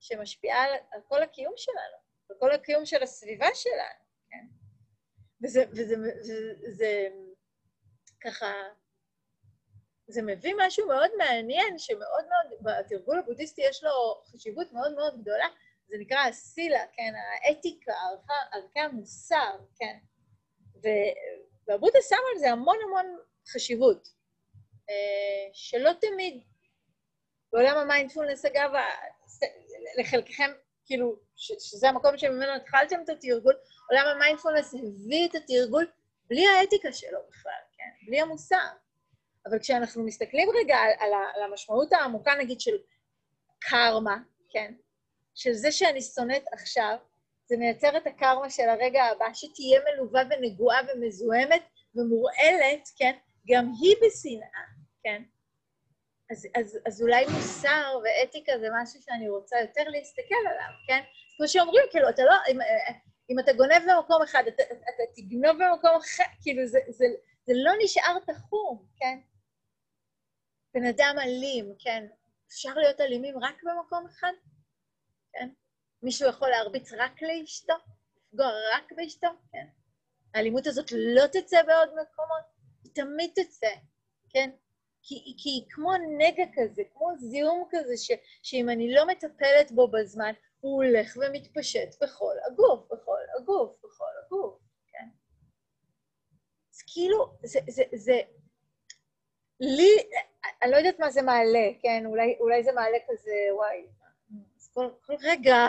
שמשפיעה 0.00 0.64
על, 0.64 0.70
על 0.90 1.00
כל 1.08 1.22
הקיום 1.22 1.52
שלנו, 1.56 1.96
על 2.30 2.36
כל 2.40 2.50
הקיום 2.54 2.86
של 2.86 3.02
הסביבה 3.02 3.48
שלנו, 3.54 4.04
כן? 4.30 4.46
וזה, 5.44 5.64
וזה, 5.70 5.94
וזה, 5.98 6.34
זה, 6.76 7.08
ככה, 8.20 8.52
זה 10.08 10.22
מביא 10.22 10.54
משהו 10.58 10.86
מאוד 10.86 11.10
מעניין, 11.18 11.78
שמאוד 11.78 12.24
מאוד, 12.28 12.58
בתרגול 12.62 13.18
הבודהיסטי 13.18 13.62
יש 13.62 13.84
לו 13.84 14.22
חשיבות 14.32 14.72
מאוד 14.72 14.94
מאוד 14.94 15.20
גדולה, 15.20 15.46
זה 15.88 15.96
נקרא 15.98 16.18
הסילה, 16.18 16.86
כן, 16.92 17.12
האתיקה, 17.44 17.92
ערכי 18.52 18.80
המוסר, 18.80 19.58
כן. 19.76 19.98
והבודה 21.66 21.98
שם 22.08 22.16
על 22.32 22.38
זה 22.38 22.50
המון 22.50 22.76
המון 22.86 23.18
חשיבות, 23.48 24.08
אה, 24.90 25.50
שלא 25.52 25.90
תמיד 26.00 26.42
בעולם 27.52 27.76
המיינדפולנס, 27.76 28.44
אגב, 28.44 28.70
לחלקכם, 29.98 30.50
כאילו, 30.86 31.16
שזה 31.36 31.88
המקום 31.88 32.18
שממנו 32.18 32.54
התחלתם 32.56 32.96
את 33.04 33.08
התרגול, 33.08 33.54
עולם 33.90 34.04
המיינדפולנס 34.06 34.74
הביא 34.74 35.28
את 35.28 35.34
התרגול 35.34 35.86
בלי 36.30 36.46
האתיקה 36.46 36.92
שלו 36.92 37.18
בכלל, 37.28 37.52
כן? 37.76 38.06
בלי 38.06 38.20
המוסר. 38.20 38.68
אבל 39.46 39.58
כשאנחנו 39.58 40.04
מסתכלים 40.04 40.48
רגע 40.60 40.76
על, 40.76 40.90
על, 40.98 41.10
על 41.34 41.42
המשמעות 41.42 41.92
העמוקה, 41.92 42.34
נגיד, 42.34 42.60
של 42.60 42.76
קרמה, 43.58 44.16
כן? 44.50 44.74
של 45.34 45.52
זה 45.52 45.72
שאני 45.72 46.02
שונאת 46.02 46.44
עכשיו, 46.52 46.96
זה 47.46 47.56
מייצר 47.56 47.96
את 47.96 48.06
הקרמה 48.06 48.50
של 48.50 48.68
הרגע 48.68 49.04
הבא, 49.04 49.26
שתהיה 49.34 49.80
מלווה 49.80 50.22
ונגועה 50.30 50.78
ומזוהמת 50.88 51.62
ומורעלת, 51.94 52.88
כן? 52.96 53.16
גם 53.48 53.72
היא 53.80 53.96
בשנאה, 53.96 54.64
כן? 55.02 55.22
אז, 56.30 56.46
אז, 56.54 56.78
אז 56.86 57.02
אולי 57.02 57.26
מוסר 57.26 57.98
ואתיקה 58.04 58.52
זה 58.58 58.68
משהו 58.82 59.02
שאני 59.02 59.28
רוצה 59.28 59.56
יותר 59.60 59.90
להסתכל 59.90 60.42
עליו, 60.50 60.74
כן? 60.86 61.00
כמו 61.36 61.48
שאומרים, 61.48 61.84
כאילו, 61.90 62.08
אתה 62.08 62.22
לא... 62.24 62.34
אם, 62.48 62.58
אם 63.30 63.38
אתה 63.38 63.52
גונב 63.52 63.82
במקום 63.88 64.22
אחד, 64.22 64.42
אתה, 64.48 64.62
אתה, 64.62 64.74
אתה 64.74 65.02
תגנוב 65.14 65.56
במקום 65.56 65.90
אחר, 65.96 66.24
כאילו, 66.42 66.66
זה, 66.66 66.78
זה, 66.88 67.04
זה 67.46 67.52
לא 67.56 67.72
נשאר 67.84 68.18
תחום, 68.26 68.86
כן? 68.96 69.18
בן 70.74 70.84
אדם 70.84 71.16
אלים, 71.18 71.74
כן? 71.78 72.06
אפשר 72.48 72.74
להיות 72.74 73.00
אלימים 73.00 73.38
רק 73.38 73.62
במקום 73.62 74.06
אחד? 74.06 74.32
כן? 75.32 75.48
מישהו 76.02 76.28
יכול 76.28 76.48
להרביץ 76.48 76.92
רק 76.92 77.22
לאשתו? 77.22 77.74
לפגוע 78.26 78.46
רק 78.74 78.92
באשתו? 78.96 79.28
כן. 79.52 79.66
האלימות 80.34 80.66
הזאת 80.66 80.92
לא 80.92 81.26
תצא 81.26 81.62
בעוד 81.62 81.88
מקומות, 81.88 82.44
היא 82.84 82.92
תמיד 82.94 83.30
תצא, 83.34 83.74
כן? 84.28 84.50
כי, 85.02 85.34
כי 85.38 85.64
כמו 85.70 85.92
נגע 86.18 86.44
כזה, 86.54 86.82
כמו 86.92 87.10
זיהום 87.18 87.68
כזה, 87.70 87.96
ש, 87.96 88.10
שאם 88.42 88.68
אני 88.70 88.94
לא 88.94 89.06
מטפלת 89.06 89.72
בו 89.72 89.88
בזמן, 89.88 90.32
הוא 90.60 90.84
הולך 90.84 91.16
ומתפשט 91.16 92.02
בכל 92.02 92.34
הגוף, 92.46 92.86
בכל 92.90 93.18
הגוף, 93.36 93.72
בכל 93.84 94.10
הגוף, 94.26 94.58
כן? 94.92 95.08
אז 96.74 96.82
כאילו, 96.92 97.36
זה, 97.42 97.60
זה, 97.68 97.82
זה, 97.94 98.20
לי, 99.60 99.90
אני 100.62 100.70
לא 100.70 100.76
יודעת 100.76 100.98
מה 100.98 101.10
זה 101.10 101.22
מעלה, 101.22 101.68
כן? 101.82 102.02
אולי, 102.06 102.36
אולי 102.40 102.62
זה 102.62 102.72
מעלה 102.72 102.98
כזה, 103.08 103.32
וואי, 103.52 103.86
כל, 104.74 104.90
כל 105.06 105.14
רגע, 105.20 105.66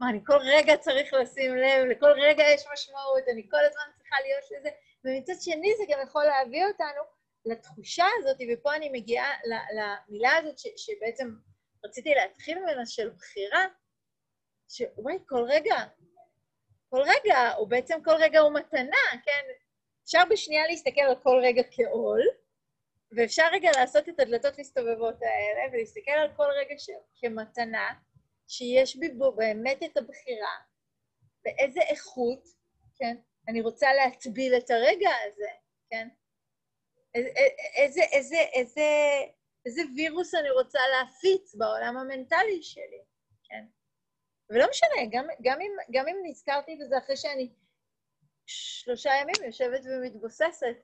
מה, 0.00 0.10
אני 0.10 0.20
כל 0.26 0.38
רגע 0.38 0.76
צריך 0.76 1.12
לשים 1.14 1.54
לב, 1.56 1.84
לכל 1.84 2.10
רגע 2.10 2.44
יש 2.54 2.64
משמעות, 2.72 3.22
אני 3.32 3.48
כל 3.50 3.64
הזמן 3.66 3.84
צריכה 3.98 4.16
להיות 4.22 4.44
לזה, 4.50 4.68
ומצד 5.04 5.32
שני 5.40 5.72
זה 5.78 5.84
גם 5.88 5.98
יכול 6.02 6.24
להביא 6.24 6.66
אותנו 6.66 7.02
לתחושה 7.44 8.04
הזאת, 8.18 8.36
ופה 8.52 8.74
אני 8.74 8.88
מגיעה 8.88 9.30
למילה 9.76 10.36
הזאת 10.36 10.58
ש, 10.58 10.66
שבעצם 10.76 11.34
רציתי 11.84 12.14
להתחיל 12.14 12.58
ממנה, 12.58 12.86
של 12.86 13.10
בחירה, 13.10 13.64
שוואי, 14.68 15.18
כל 15.26 15.44
רגע, 15.48 15.76
כל 16.90 17.02
רגע, 17.02 17.54
או 17.56 17.66
בעצם 17.66 17.98
כל 18.04 18.14
רגע 18.14 18.40
הוא 18.40 18.52
מתנה, 18.52 19.20
כן? 19.24 19.44
אפשר 20.04 20.22
בשנייה 20.30 20.66
להסתכל 20.66 21.00
על 21.00 21.14
כל 21.22 21.40
רגע 21.42 21.62
כעול, 21.70 22.20
ואפשר 23.16 23.44
רגע 23.52 23.70
לעשות 23.76 24.08
את 24.08 24.20
הדלתות 24.20 24.58
מסתובבות 24.58 25.22
האלה, 25.22 25.72
ולהסתכל 25.72 26.10
על 26.10 26.30
כל 26.36 26.46
רגע 26.60 26.74
ש... 26.78 26.90
כמתנה, 27.20 27.94
שיש 28.48 28.96
בי 28.96 29.08
בו 29.08 29.32
באמת 29.32 29.82
את 29.82 29.96
הבחירה, 29.96 30.56
באיזה 31.44 31.80
איכות, 31.80 32.42
כן, 32.96 33.16
אני 33.48 33.60
רוצה 33.60 33.94
להטביל 33.94 34.54
את 34.56 34.70
הרגע 34.70 35.10
הזה, 35.26 35.48
כן? 35.90 36.08
איזה, 37.14 38.00
איזה, 38.00 38.36
איזה, 38.52 38.84
איזה, 39.66 39.82
וירוס 39.96 40.34
אני 40.34 40.50
רוצה 40.50 40.78
להפיץ 40.92 41.54
בעולם 41.54 41.96
המנטלי 41.96 42.62
שלי, 42.62 43.02
כן? 43.44 43.64
ולא 44.50 44.66
משנה, 44.70 45.10
גם, 45.10 45.26
גם, 45.42 45.60
אם, 45.60 45.72
גם 45.92 46.08
אם 46.08 46.16
נזכרתי 46.24 46.76
בזה 46.76 46.98
אחרי 46.98 47.16
שאני 47.16 47.52
שלושה 48.46 49.10
ימים 49.20 49.46
יושבת 49.46 49.80
ומתבוססת 49.84 50.76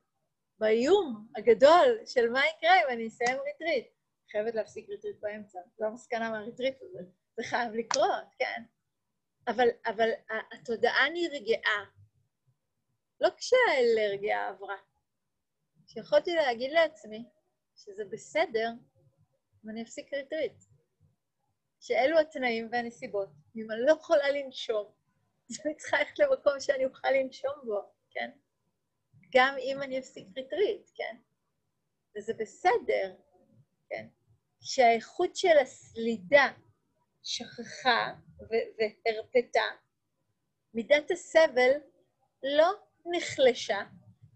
באיום 0.59 1.29
הגדול 1.37 1.99
של 2.07 2.31
מה 2.31 2.41
יקרה 2.47 2.81
אם 2.83 2.89
אני 2.89 3.09
אסיים 3.09 3.39
ריטריט. 3.41 3.87
חייבת 4.31 4.55
להפסיק 4.55 4.89
ריטריט 4.89 5.17
באמצע, 5.21 5.59
זו 5.79 5.85
המסקנה 5.85 6.31
מהריטריט 6.31 6.83
הזה. 6.83 6.99
זה 7.37 7.43
חייב 7.45 7.73
לקרות, 7.73 8.35
כן? 8.39 8.63
אבל, 9.49 9.69
אבל 9.87 10.11
התודעה 10.53 11.09
נרגעה. 11.09 11.85
לא 13.21 13.29
כשהאלרגיה 13.37 14.49
עברה, 14.49 14.77
כשיכולתי 15.91 16.35
להגיד 16.35 16.71
לעצמי 16.71 17.25
שזה 17.77 18.05
בסדר 18.11 18.69
אם 19.65 19.71
אני 19.71 19.83
אפסיק 19.83 20.15
ריטריט. 20.15 20.63
שאלו 21.81 22.19
התנאים 22.19 22.69
והנסיבות. 22.73 23.29
אם 23.57 23.71
אני 23.71 23.81
לא 23.81 23.93
יכולה 23.93 24.31
לנשום, 24.31 24.93
אז 25.51 25.57
אני 25.67 25.75
צריכה 25.75 25.99
ללכת 25.99 26.19
למקום 26.19 26.61
שאני 26.61 26.85
אוכל 26.85 27.11
לנשום 27.11 27.53
בו, 27.65 27.93
כן? 28.11 28.31
גם 29.35 29.55
אם 29.59 29.83
אני 29.83 29.99
אפסיק 29.99 30.27
ריטריט, 30.37 30.91
כן? 30.95 31.17
וזה 32.17 32.33
בסדר, 32.35 33.15
כן? 33.89 34.07
שהאיכות 34.61 35.37
של 35.37 35.59
הסלידה 35.63 36.53
שכחה 37.23 38.15
והרפתה, 38.39 39.65
מידת 40.75 41.11
הסבל 41.11 41.71
לא 42.43 42.73
נחלשה, 43.07 43.81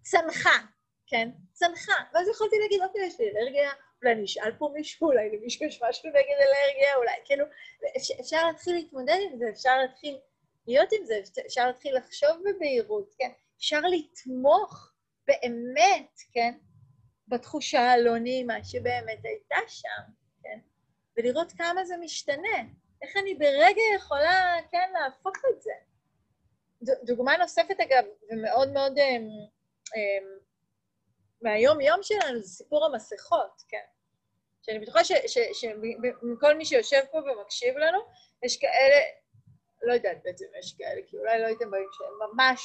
צנחה, 0.03 0.74
כן? 1.07 1.29
צנחה. 1.53 1.93
ואז 2.15 2.29
יכולתי 2.29 2.57
להגיד, 2.59 2.83
אוקיי, 2.83 3.07
יש 3.07 3.21
לי 3.21 3.31
אלרגיה, 3.31 3.71
אולי 4.03 4.15
אני 4.15 4.25
אשאל 4.25 4.53
פה 4.59 4.71
מישהו, 4.75 5.09
אולי 5.09 5.31
למישהו 5.37 5.67
יש 5.67 5.83
משהו 5.83 6.09
נגד 6.09 6.37
אלרגיה, 6.39 6.97
אולי, 6.97 7.13
כאילו, 7.25 7.45
אפשר, 7.97 8.15
אפשר 8.21 8.47
להתחיל 8.47 8.75
להתמודד 8.75 9.19
עם 9.31 9.39
זה, 9.39 9.45
אפשר 9.51 9.79
להתחיל 9.79 10.19
להיות 10.67 10.89
עם 10.93 11.05
זה, 11.05 11.21
אפשר 11.47 11.67
להתחיל 11.67 11.97
לחשוב 11.97 12.31
בבהירות, 12.45 13.15
כן? 13.19 13.31
אפשר 13.57 13.81
לתמוך 13.81 14.93
באמת, 15.27 16.19
כן? 16.33 16.55
בתחושה 17.29 17.91
הלא 17.91 18.19
נעימה 18.19 18.65
שבאמת 18.65 19.25
הייתה 19.25 19.57
שם, 19.69 20.13
כן? 20.43 20.59
ולראות 21.17 21.53
כמה 21.53 21.85
זה 21.85 21.97
משתנה. 21.97 22.59
איך 23.03 23.17
אני 23.17 23.35
ברגע 23.35 23.83
יכולה, 23.97 24.57
כן, 24.71 24.91
להפוך 24.93 25.37
את 25.51 25.63
זה. 25.63 25.73
דוגמה 27.05 27.37
נוספת, 27.37 27.81
אגב, 27.81 28.05
ומאוד 28.31 28.73
מאוד 28.73 28.99
um, 28.99 29.51
um, 29.87 30.44
מהיום-יום 31.43 32.03
שלנו, 32.03 32.41
זה 32.41 32.49
סיפור 32.49 32.85
המסכות, 32.87 33.63
כן? 33.69 33.85
שאני 34.63 34.79
בטוחה 34.79 35.01
שמכל 35.05 36.55
מי 36.55 36.65
שיושב 36.65 37.01
פה 37.11 37.19
ומקשיב 37.19 37.77
לנו, 37.77 37.99
יש 38.43 38.57
כאלה, 38.57 39.01
לא 39.83 39.93
יודעת 39.93 40.19
בעצם 40.25 40.45
יש 40.59 40.75
כאלה, 40.79 41.01
כי 41.07 41.17
אולי 41.17 41.41
לא 41.41 41.47
הייתם 41.47 41.71
באים 41.71 41.89
שהם 41.93 42.31
ממש 42.31 42.61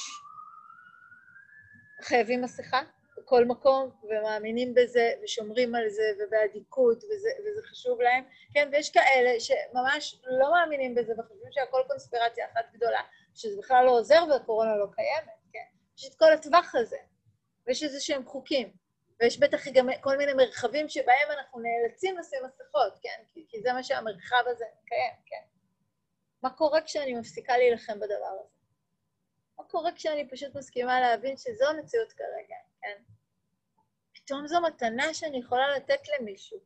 חייבים 2.02 2.42
מסכה 2.42 2.82
בכל 3.16 3.44
מקום, 3.44 3.90
ומאמינים 4.02 4.74
בזה, 4.74 5.12
ושומרים 5.24 5.74
על 5.74 5.88
זה, 5.88 6.02
ובאדיקות, 6.18 6.96
וזה, 6.96 7.28
וזה 7.40 7.62
חשוב 7.70 8.00
להם, 8.00 8.24
כן? 8.54 8.68
ויש 8.72 8.90
כאלה 8.90 9.40
שממש 9.40 10.20
לא 10.26 10.52
מאמינים 10.52 10.94
בזה, 10.94 11.12
וחושבים 11.18 11.52
שהכל 11.52 11.80
קונספירציה 11.88 12.46
אחת 12.52 12.64
גדולה, 12.72 13.00
שזה 13.34 13.58
בכלל 13.58 13.84
לא 13.84 13.90
עוזר 13.90 14.24
והקורונה 14.30 14.76
לא 14.76 14.86
קיימת, 14.94 15.38
כן? 15.52 15.64
יש 15.98 16.08
את 16.08 16.14
כל 16.14 16.32
הטווח 16.32 16.74
הזה, 16.74 16.96
ויש 17.66 17.82
איזה 17.82 18.00
שהם 18.00 18.26
חוקים. 18.26 18.72
ויש 19.20 19.38
בטח 19.38 19.68
גם 19.68 19.86
כל 20.00 20.16
מיני 20.16 20.32
מרחבים 20.32 20.88
שבהם 20.88 21.30
אנחנו 21.30 21.60
נאלצים 21.60 22.18
לשים 22.18 22.38
מסכות, 22.44 22.98
כן? 23.02 23.22
כי, 23.28 23.46
כי 23.48 23.60
זה 23.60 23.72
מה 23.72 23.82
שהמרחב 23.82 24.42
הזה 24.46 24.64
מקיים, 24.82 25.12
כן? 25.26 25.42
מה 26.42 26.50
קורה 26.50 26.82
כשאני 26.82 27.14
מפסיקה 27.14 27.58
להילחם 27.58 28.00
בדבר 28.00 28.26
הזה? 28.40 28.48
מה 29.58 29.64
קורה 29.64 29.92
כשאני 29.92 30.28
פשוט 30.30 30.54
מסכימה 30.54 31.00
להבין 31.00 31.36
שזו 31.36 31.68
המציאות 31.68 32.12
כרגע, 32.12 32.56
כן? 32.82 33.02
פתאום 34.12 34.46
זו 34.46 34.60
מתנה 34.60 35.14
שאני 35.14 35.38
יכולה 35.38 35.76
לתת 35.76 36.00
למישהו, 36.08 36.58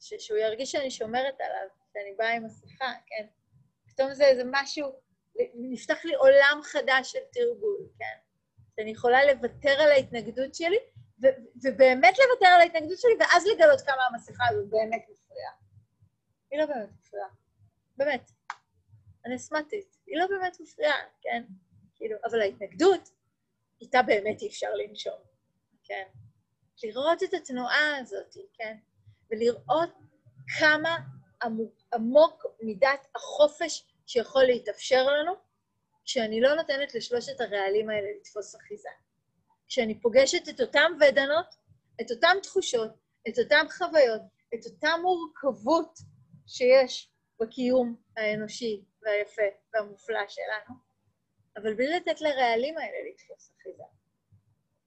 ש- 0.00 0.14
שהוא 0.18 0.38
ירגיש 0.38 0.72
שאני 0.72 0.90
שומרת 0.90 1.40
עליו, 1.40 1.68
שאני 1.92 2.14
באה 2.14 2.32
עם 2.32 2.44
מסכה, 2.44 2.92
כן? 3.06 3.26
פתאום 3.88 4.14
זה 4.14 4.24
איזה 4.24 4.42
משהו, 4.50 4.92
נפתח 5.54 6.04
לי 6.04 6.14
עולם 6.14 6.60
חדש 6.62 7.12
של 7.12 7.24
תרגול, 7.32 7.88
כן? 7.98 8.23
שאני 8.76 8.90
יכולה 8.90 9.24
לוותר 9.24 9.80
על 9.80 9.90
ההתנגדות 9.90 10.54
שלי, 10.54 10.78
ו- 11.22 11.36
ובאמת 11.62 12.14
לוותר 12.18 12.46
על 12.46 12.60
ההתנגדות 12.60 12.98
שלי, 12.98 13.12
ואז 13.20 13.46
לגלות 13.46 13.80
כמה 13.80 14.02
המסכה 14.10 14.44
הזאת 14.50 14.68
באמת 14.68 15.04
מפריעה. 15.10 15.52
היא 16.50 16.58
לא 16.60 16.66
באמת 16.66 16.88
מפריעה. 17.00 17.28
באמת. 17.96 18.30
אני 19.24 19.36
אסמטית. 19.36 19.96
היא 20.06 20.18
לא 20.18 20.26
באמת 20.26 20.56
מפריעה, 20.60 20.96
כן? 21.20 21.42
כאילו, 21.94 22.16
אבל 22.24 22.40
ההתנגדות, 22.40 23.10
איתה 23.80 24.02
באמת 24.02 24.42
אי 24.42 24.48
אפשר 24.48 24.70
לנשום, 24.74 25.18
כן? 25.84 26.04
לראות 26.82 27.22
את 27.22 27.34
התנועה 27.34 27.96
הזאת, 27.96 28.36
כן? 28.54 28.76
ולראות 29.30 29.90
כמה 30.58 30.96
עמוק, 31.42 31.74
עמוק 31.94 32.46
מידת 32.60 33.06
החופש 33.14 33.86
שיכול 34.06 34.42
להתאפשר 34.42 35.06
לנו, 35.06 35.32
כשאני 36.04 36.40
לא 36.40 36.54
נותנת 36.54 36.94
לשלושת 36.94 37.40
הרעלים 37.40 37.90
האלה 37.90 38.08
לתפוס 38.20 38.56
אחיזה. 38.56 38.88
כשאני 39.66 40.00
פוגשת 40.00 40.48
את 40.48 40.60
אותן 40.60 40.92
ודנות, 41.00 41.54
את 42.00 42.10
אותן 42.10 42.36
תחושות, 42.42 42.90
את 43.28 43.38
אותן 43.38 43.66
חוויות, 43.78 44.22
את 44.54 44.66
אותה 44.66 44.90
מורכבות 45.02 45.98
שיש 46.46 47.10
בקיום 47.40 47.96
האנושי 48.16 48.84
והיפה 49.02 49.42
והמופלא 49.74 50.28
שלנו, 50.28 50.74
אבל 51.56 51.74
בלי 51.74 51.96
לתת 51.96 52.20
לרעלים 52.20 52.78
האלה 52.78 52.96
לתפוס 53.10 53.52
אחיזה. 53.60 53.82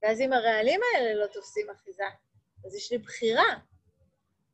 ואז 0.02 0.20
אם 0.20 0.32
הרעלים 0.32 0.80
האלה 0.94 1.14
לא 1.14 1.26
תופסים 1.26 1.70
אחיזה, 1.70 2.04
אז 2.66 2.74
יש 2.74 2.92
לי 2.92 2.98
בחירה, 2.98 3.58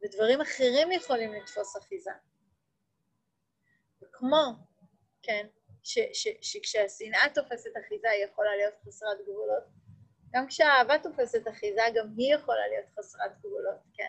ודברים 0.02 0.40
אחרים 0.40 0.92
יכולים 0.92 1.32
לתפוס 1.32 1.76
אחיזה. 1.76 2.10
וכמו, 4.02 4.44
כן, 5.22 5.46
שכשהשנאה 6.42 7.28
תופסת 7.34 7.70
אחיזה 7.80 8.10
היא 8.10 8.24
יכולה 8.24 8.56
להיות 8.56 8.74
חסרת 8.86 9.18
גבולות, 9.22 9.64
גם 10.34 10.46
כשהאהבה 10.46 10.98
תופסת 10.98 11.48
אחיזה, 11.48 11.82
גם 11.94 12.06
היא 12.16 12.34
יכולה 12.34 12.68
להיות 12.68 12.86
חסרת 12.98 13.38
גבולות, 13.38 13.78
כן. 13.94 14.06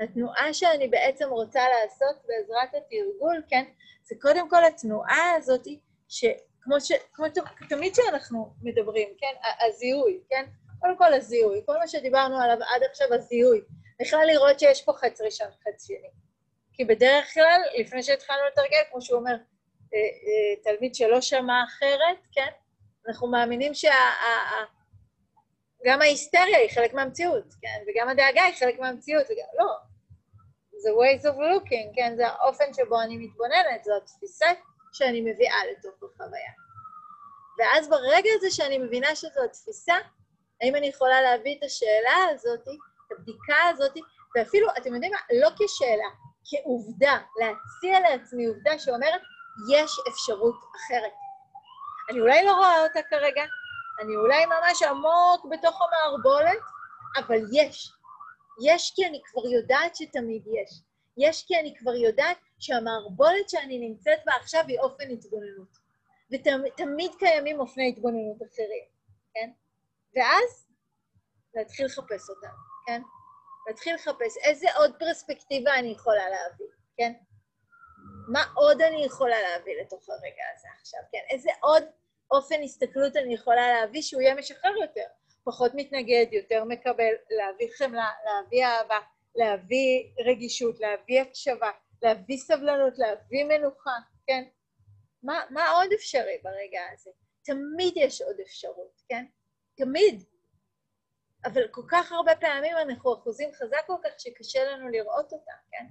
התנועה 0.00 0.54
שאני 0.54 0.88
בעצם 0.88 1.28
רוצה 1.28 1.60
לעשות 1.68 2.16
בעזרת 2.26 2.68
התרגול, 2.68 3.42
כן, 3.48 3.64
זה 4.02 4.14
קודם 4.20 4.50
כל 4.50 4.64
התנועה 4.64 5.34
הזאת, 5.36 5.66
שכמו 6.08 6.80
ש... 6.80 6.92
כמו 7.12 7.26
תמיד 7.68 7.94
שאנחנו 7.94 8.54
מדברים, 8.62 9.08
כן, 9.18 9.34
הזיהוי, 9.66 10.20
כן? 10.28 10.44
קודם 10.80 10.98
כל 10.98 11.14
הזיהוי, 11.14 11.62
כל 11.66 11.78
מה 11.78 11.88
שדיברנו 11.88 12.40
עליו 12.40 12.56
עד 12.56 12.82
עכשיו, 12.90 13.14
הזיהוי. 13.14 13.60
בכלל 14.00 14.26
לראות 14.26 14.60
שיש 14.60 14.84
פה 14.84 14.92
חץ 14.92 15.20
ראשון, 15.20 15.46
חץ 15.64 15.86
שני. 15.86 16.10
כי 16.72 16.84
בדרך 16.84 17.34
כלל, 17.34 17.60
לפני 17.80 18.02
שהתחלנו 18.02 18.40
לתרגל, 18.52 18.82
כמו 18.90 19.02
שהוא 19.02 19.18
אומר, 19.18 19.36
תלמיד 20.64 20.94
שלא 20.94 21.20
שמע 21.20 21.64
אחרת, 21.64 22.26
כן? 22.32 22.48
אנחנו 23.08 23.30
מאמינים 23.30 23.74
שה... 23.74 23.94
גם 25.84 26.00
ההיסטריה 26.00 26.58
היא 26.58 26.70
חלק 26.70 26.94
מהמציאות, 26.94 27.54
כן? 27.62 27.84
וגם 27.86 28.08
הדאגה 28.08 28.42
היא 28.42 28.54
חלק 28.54 28.78
מהמציאות, 28.78 29.24
וגם... 29.24 29.46
לא. 29.58 29.76
זה 30.82 30.90
ways 30.90 31.22
of 31.22 31.36
looking, 31.36 31.96
כן? 31.96 32.12
זה 32.16 32.28
האופן 32.28 32.74
שבו 32.74 33.00
אני 33.00 33.16
מתבוננת, 33.16 33.84
זו 33.84 33.92
התפיסה 33.96 34.46
שאני 34.92 35.20
מביאה 35.20 35.58
לתוך 35.72 35.94
החוויה. 36.02 36.52
ואז 37.58 37.88
ברגע 37.88 38.30
הזה 38.36 38.50
שאני 38.50 38.78
מבינה 38.78 39.16
שזו 39.16 39.44
התפיסה, 39.44 39.94
האם 40.60 40.76
אני 40.76 40.86
יכולה 40.86 41.22
להביא 41.22 41.58
את 41.58 41.64
השאלה 41.64 42.16
הזאת, 42.30 42.68
את 42.68 43.12
הבדיקה 43.18 43.56
הזאת, 43.70 43.92
ואפילו, 44.36 44.68
אתם 44.78 44.94
יודעים 44.94 45.12
מה? 45.12 45.18
לא 45.40 45.48
כשאלה, 45.48 46.08
כעובדה, 46.50 47.18
להציע 47.40 48.00
לעצמי 48.00 48.46
עובדה 48.46 48.78
שאומרת, 48.78 49.20
יש 49.72 49.98
אפשרות 50.08 50.54
אחרת. 50.76 51.12
אני 52.10 52.20
אולי 52.20 52.44
לא 52.44 52.52
רואה 52.54 52.82
אותה 52.82 53.00
כרגע, 53.10 53.42
אני 54.00 54.16
אולי 54.16 54.46
ממש 54.46 54.82
עמוק 54.82 55.46
בתוך 55.50 55.80
המערבולת, 55.82 56.62
אבל 57.18 57.40
יש. 57.52 57.92
יש 58.64 58.92
כי 58.96 59.06
אני 59.06 59.20
כבר 59.24 59.46
יודעת 59.46 59.96
שתמיד 59.96 60.42
יש. 60.46 60.80
יש 61.16 61.44
כי 61.46 61.60
אני 61.60 61.74
כבר 61.78 61.94
יודעת 61.94 62.38
שהמערבולת 62.58 63.48
שאני 63.48 63.78
נמצאת 63.78 64.18
בה 64.26 64.32
עכשיו 64.32 64.64
היא 64.68 64.80
אופן 64.80 65.10
התבוננות. 65.10 65.82
ותמיד 66.32 67.10
קיימים 67.18 67.60
אופני 67.60 67.88
התבוננות 67.88 68.36
אחרים, 68.36 68.84
כן? 69.34 69.50
ואז 70.16 70.66
להתחיל 71.54 71.86
לחפש 71.86 72.30
אותם, 72.30 72.54
כן? 72.86 73.02
להתחיל 73.68 73.94
לחפש 73.94 74.36
איזה 74.44 74.66
עוד 74.76 74.94
פרספקטיבה 74.98 75.74
אני 75.78 75.88
יכולה 75.88 76.28
להביא, 76.28 76.66
כן? 76.96 77.12
מה 78.28 78.44
עוד 78.54 78.82
אני 78.82 79.04
יכולה 79.04 79.36
להביא 79.42 79.74
לתוך 79.80 80.08
הרגע 80.08 80.44
הזה 80.54 80.68
עכשיו, 80.80 81.00
כן? 81.12 81.22
איזה 81.30 81.50
עוד 81.60 81.84
אופן 82.30 82.62
הסתכלות 82.62 83.16
אני 83.16 83.34
יכולה 83.34 83.72
להביא 83.72 84.02
שהוא 84.02 84.22
יהיה 84.22 84.34
משחרר 84.34 84.76
יותר, 84.80 85.06
פחות 85.44 85.72
מתנגד, 85.74 86.26
יותר 86.32 86.64
מקבל, 86.64 87.12
להביא 87.30 87.68
חמלה, 87.78 88.10
להביא 88.24 88.66
אהבה, 88.66 88.98
להביא 89.34 90.12
רגישות, 90.26 90.80
להביא 90.80 91.20
הקשבה, 91.20 91.70
להביא 92.02 92.38
סבלנות, 92.38 92.98
להביא 92.98 93.44
מנוחה, 93.44 93.96
כן? 94.26 94.44
מה, 95.22 95.40
מה 95.50 95.70
עוד 95.70 95.92
אפשרי 95.92 96.38
ברגע 96.42 96.80
הזה? 96.92 97.10
תמיד 97.44 97.92
יש 97.96 98.22
עוד 98.22 98.36
אפשרות, 98.40 99.02
כן? 99.08 99.24
תמיד. 99.74 100.24
אבל 101.44 101.68
כל 101.70 101.82
כך 101.88 102.12
הרבה 102.12 102.36
פעמים 102.36 102.76
אנחנו 102.76 103.14
אחוזים 103.14 103.52
חזק 103.52 103.86
כל 103.86 103.96
כך 104.04 104.10
שקשה 104.18 104.64
לנו 104.64 104.88
לראות 104.88 105.32
אותה, 105.32 105.52
כן? 105.70 105.86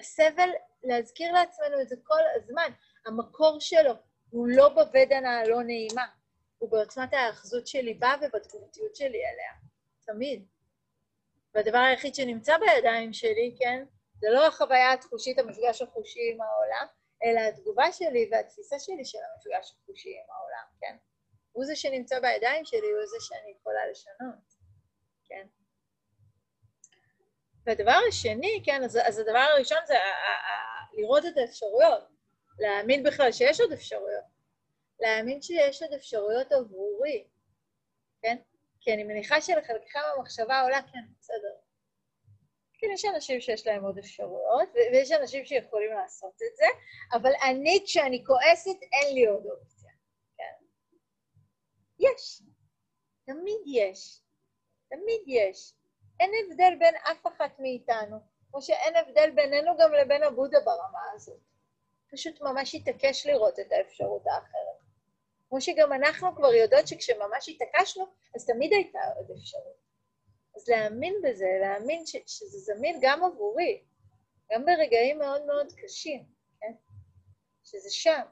הסבל, 0.00 0.50
להזכיר 0.82 1.32
לעצמנו 1.32 1.80
את 1.80 1.88
זה 1.88 1.96
כל 2.02 2.22
הזמן, 2.36 2.72
המקור 3.06 3.56
שלו 3.60 3.92
הוא 4.30 4.48
לא 4.48 4.68
בבדנה 4.68 5.38
הלא 5.38 5.62
נעימה, 5.62 6.06
הוא 6.58 6.70
בעוצמת 6.70 7.12
ההאחזות 7.12 7.66
שלי 7.66 7.94
בה 7.94 8.14
ובתגובתיות 8.20 8.96
שלי 8.96 9.26
עליה, 9.26 9.52
תמיד. 10.06 10.46
והדבר 11.54 11.78
היחיד 11.78 12.14
שנמצא 12.14 12.58
בידיים 12.58 13.12
שלי, 13.12 13.56
כן, 13.58 13.84
זה 14.20 14.26
לא 14.30 14.46
החוויה 14.46 14.92
התחושית, 14.92 15.38
המפגש 15.38 15.82
החושי 15.82 16.32
עם 16.32 16.40
העולם, 16.40 16.86
אלא 17.24 17.40
התגובה 17.40 17.92
שלי 17.92 18.28
והתפיסה 18.32 18.78
שלי 18.78 19.04
של 19.04 19.18
המפגש 19.18 19.72
החושי 19.72 20.10
עם 20.10 20.30
העולם, 20.30 20.64
כן? 20.80 20.96
הוא 21.52 21.64
זה 21.64 21.76
שנמצא 21.76 22.20
בידיים 22.20 22.64
שלי, 22.64 22.90
הוא 22.90 23.06
זה 23.06 23.16
שאני 23.20 23.54
יכולה 23.60 23.86
לשנות, 23.90 24.54
כן? 25.24 25.46
והדבר 27.68 27.98
השני, 28.08 28.62
כן, 28.64 28.84
אז, 28.84 28.98
אז 29.04 29.18
הדבר 29.18 29.38
הראשון 29.38 29.78
זה 29.86 29.94
לראות 30.92 31.26
את 31.26 31.36
האפשרויות, 31.36 32.04
להאמין 32.58 33.02
בכלל 33.02 33.32
שיש 33.32 33.60
עוד 33.60 33.72
אפשרויות, 33.72 34.24
להאמין 35.00 35.42
שיש 35.42 35.82
עוד 35.82 35.92
אפשרויות 35.92 36.52
עבורי, 36.52 37.28
כן? 38.22 38.36
כי 38.80 38.94
אני 38.94 39.04
מניחה 39.04 39.40
שלחלקכם 39.40 39.98
המחשבה 40.16 40.62
עולה, 40.62 40.82
כן, 40.82 41.04
בסדר. 41.20 41.54
כן, 42.78 42.86
יש 42.94 43.04
אנשים 43.04 43.40
שיש 43.40 43.66
להם 43.66 43.84
עוד 43.84 43.98
אפשרויות, 43.98 44.68
ויש 44.92 45.12
אנשים 45.12 45.44
שיכולים 45.44 45.92
לעשות 45.92 46.34
את 46.34 46.56
זה, 46.56 46.66
אבל 47.12 47.32
אני, 47.50 47.82
כשאני 47.86 48.24
כועסת, 48.26 48.82
אין 48.92 49.14
לי 49.14 49.26
עוד 49.26 49.46
אופציה. 49.46 49.90
כן. 50.36 50.64
יש. 51.98 52.42
תמיד 53.26 53.60
יש. 53.66 54.20
תמיד 54.88 55.22
יש. 55.26 55.77
אין 56.20 56.30
הבדל 56.44 56.74
בין 56.78 56.94
אף 56.96 57.26
אחת 57.26 57.58
מאיתנו, 57.58 58.18
כמו 58.50 58.62
שאין 58.62 58.96
הבדל 58.96 59.30
בינינו 59.30 59.76
גם 59.78 59.92
לבין 59.92 60.22
הבודה 60.22 60.58
ברמה 60.60 61.02
הזאת. 61.14 61.40
פשוט 62.10 62.40
ממש 62.40 62.74
התעקש 62.74 63.26
לראות 63.26 63.58
את 63.58 63.72
האפשרות 63.72 64.26
האחרת. 64.26 64.78
כמו 65.48 65.60
שגם 65.60 65.92
אנחנו 65.92 66.36
כבר 66.36 66.54
יודעות 66.54 66.88
שכשממש 66.88 67.48
התעקשנו, 67.48 68.06
אז 68.34 68.46
תמיד 68.46 68.72
הייתה 68.72 68.98
עוד 69.16 69.30
אפשרות. 69.30 69.78
אז 70.56 70.68
להאמין 70.68 71.14
בזה, 71.24 71.46
להאמין 71.60 72.06
ש, 72.06 72.16
שזה 72.26 72.58
זמין 72.58 72.98
גם 73.02 73.24
עבורי, 73.24 73.82
גם 74.52 74.64
ברגעים 74.66 75.18
מאוד 75.18 75.46
מאוד 75.46 75.72
קשים, 75.72 76.24
כן? 76.60 76.72
שזה 77.64 77.90
שם. 77.90 78.22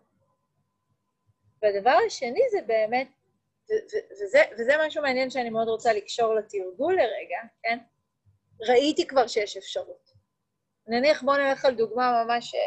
והדבר 1.62 1.98
השני 2.06 2.40
זה 2.50 2.58
באמת, 2.66 3.08
וזה, 4.12 4.42
וזה 4.58 4.72
משהו 4.86 5.02
מעניין 5.02 5.30
שאני 5.30 5.50
מאוד 5.50 5.68
רוצה 5.68 5.92
לקשור 5.92 6.34
לתרגול 6.34 6.94
לרגע, 6.94 7.38
כן? 7.62 7.78
ראיתי 8.60 9.06
כבר 9.06 9.26
שיש 9.26 9.56
אפשרות. 9.56 10.12
נניח 10.86 11.22
בואו 11.22 11.36
נלך 11.36 11.64
על 11.64 11.74
דוגמה 11.74 12.24
ממש 12.24 12.54
אה, 12.54 12.60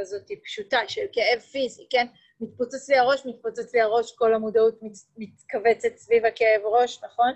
כזאת 0.00 0.28
פשוטה 0.44 0.80
של 0.88 1.06
כאב 1.12 1.40
פיזי, 1.40 1.86
כן? 1.90 2.06
מתפוצץ 2.40 2.88
לי 2.88 2.96
הראש, 2.96 3.26
מתפוצץ 3.26 3.74
לי 3.74 3.80
הראש, 3.80 4.16
כל 4.16 4.34
המודעות 4.34 4.80
מתכווצת 5.16 5.96
סביב 5.96 6.26
הכאב 6.26 6.62
ראש, 6.64 7.04
נכון? 7.04 7.32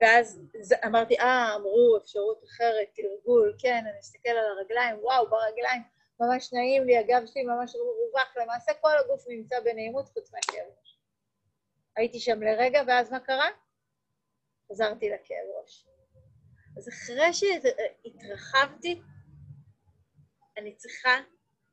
ואז 0.00 0.40
אמרתי, 0.86 1.18
אה, 1.18 1.54
אמרו 1.56 1.98
אפשרות 2.02 2.44
אחרת, 2.44 2.88
תרגול, 2.94 3.56
כן, 3.58 3.84
אני 3.90 4.00
אסתכל 4.00 4.28
על 4.28 4.58
הרגליים, 4.58 4.96
וואו, 4.98 5.30
ברגליים 5.30 5.82
ממש 6.20 6.52
נעים 6.52 6.84
לי, 6.84 6.98
הגב 6.98 7.26
שלי 7.26 7.42
ממש 7.42 7.74
רווח, 7.74 8.36
למעשה 8.36 8.72
כל 8.80 8.98
הגוף 8.98 9.24
נמצא 9.28 9.60
בנעימות 9.60 10.08
חוץ 10.08 10.32
מהכאב 10.32 10.66
ראש. 10.80 10.93
הייתי 11.96 12.20
שם 12.20 12.42
לרגע, 12.42 12.82
ואז 12.86 13.10
מה 13.10 13.20
קרה? 13.20 13.48
חזרתי 14.72 15.08
לכאב 15.10 15.46
ראש. 15.60 15.86
אז 16.76 16.88
אחרי 16.88 17.32
שהתרחבתי, 17.32 19.00
אני 20.56 20.76
צריכה 20.76 21.20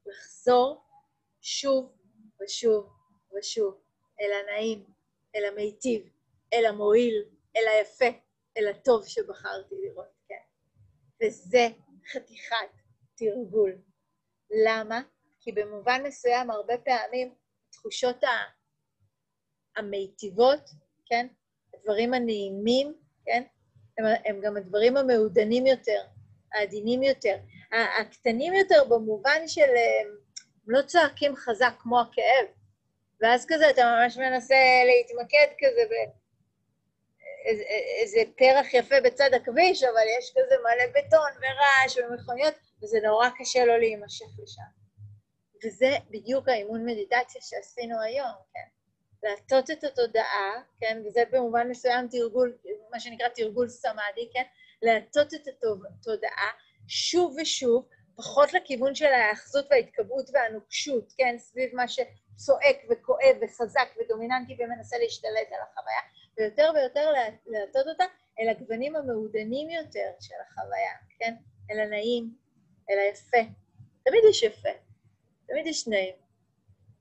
לחזור 0.06 0.84
שוב 1.42 1.98
ושוב 2.42 2.90
ושוב 3.38 3.82
אל 4.22 4.32
הנעים, 4.32 4.86
אל 5.36 5.46
המיטיב, 5.46 6.10
אל 6.54 6.66
המועיל, 6.66 7.26
אל 7.56 7.68
היפה, 7.68 8.20
אל 8.58 8.68
הטוב 8.68 9.08
שבחרתי 9.08 9.76
לראות, 9.76 10.14
כן. 10.28 10.44
וזה 11.22 11.68
חתיכת 12.12 12.72
תרגול. 13.16 13.82
למה? 14.66 15.02
כי 15.40 15.52
במובן 15.52 16.02
מסוים 16.06 16.52
הרבה 16.52 16.74
פעמים 16.78 17.36
תחושות 17.72 18.24
המיטיבות, 19.78 20.70
כן, 21.06 21.28
הדברים 21.74 22.14
הנעימים, 22.14 22.94
כן, 23.26 23.44
הם, 23.98 24.06
הם 24.26 24.42
גם 24.42 24.58
הדברים 24.58 24.98
המעודנים 24.98 25.66
יותר, 25.66 26.02
העדינים 26.54 27.04
יותר, 27.04 27.38
הקטנים 28.00 28.54
יותר 28.54 28.84
במובן 28.84 29.48
של 29.48 29.62
הם 29.62 30.18
לא 30.68 30.82
צועקים 30.82 31.36
חזק 31.36 31.74
כמו 31.80 32.00
הכאב, 32.00 32.46
ואז 33.22 33.46
כזה 33.50 33.70
אתה 33.70 33.82
ממש 33.86 34.18
מנסה 34.18 34.56
להתמקד 34.86 35.48
כזה 35.60 35.82
איזה 38.02 38.22
פרח 38.38 38.74
יפה 38.74 38.96
בצד 39.04 39.30
הכביש, 39.34 39.84
אבל 39.84 40.04
יש 40.20 40.32
כזה 40.32 40.56
מלא 40.64 40.86
בטון 40.88 41.32
ורעש 41.38 41.98
ומכוניות, 41.98 42.54
וזה 42.84 43.00
נורא 43.04 43.30
קשה 43.38 43.66
לא 43.66 43.80
להימשך 43.80 44.26
לשם. 44.44 44.82
וזה 45.66 45.98
בדיוק 46.10 46.50
האימון 46.50 46.86
מדיטציה 46.86 47.42
שעשינו 47.42 48.02
היום, 48.02 48.36
כן? 48.54 48.81
להטות 49.24 49.72
את 49.72 49.84
התודעה, 49.84 50.62
כן? 50.80 51.02
וזה 51.06 51.24
במובן 51.32 51.70
מסוים 51.70 52.08
תרגול, 52.08 52.58
מה 52.92 53.00
שנקרא 53.00 53.28
תרגול 53.28 53.68
סמאדי, 53.70 54.30
כן? 54.34 54.44
להטות 54.82 55.34
את 55.34 55.48
התודעה 55.48 56.52
שוב 56.88 57.36
ושוב, 57.42 57.88
פחות 58.16 58.54
לכיוון 58.54 58.96
של 58.96 59.06
ההאחזות 59.06 59.66
וההתקבעות 59.72 60.30
והנוקשות, 60.34 61.14
כן? 61.18 61.36
סביב 61.38 61.76
מה 61.76 61.88
שצועק 61.88 62.78
וכואב 62.90 63.36
וחזק 63.42 63.88
ודומיננטי 64.00 64.58
ומנסה 64.60 64.98
להשתלט 64.98 65.48
על 65.52 65.62
החוויה, 65.62 66.02
ויותר 66.38 66.72
ויותר 66.76 67.12
להטות 67.46 67.88
אותה 67.88 68.04
אל 68.40 68.50
הגוונים 68.50 68.96
המעודנים 68.96 69.70
יותר 69.70 70.12
של 70.20 70.36
החוויה, 70.48 70.94
כן? 71.20 71.34
אל 71.72 71.80
הנעים, 71.80 72.36
אל 72.90 73.00
היפה. 73.00 73.52
תמיד 74.04 74.24
יש 74.30 74.44
יפה, 74.44 74.70
תמיד 75.48 75.68
יש 75.68 75.88
נעים. 75.88 76.21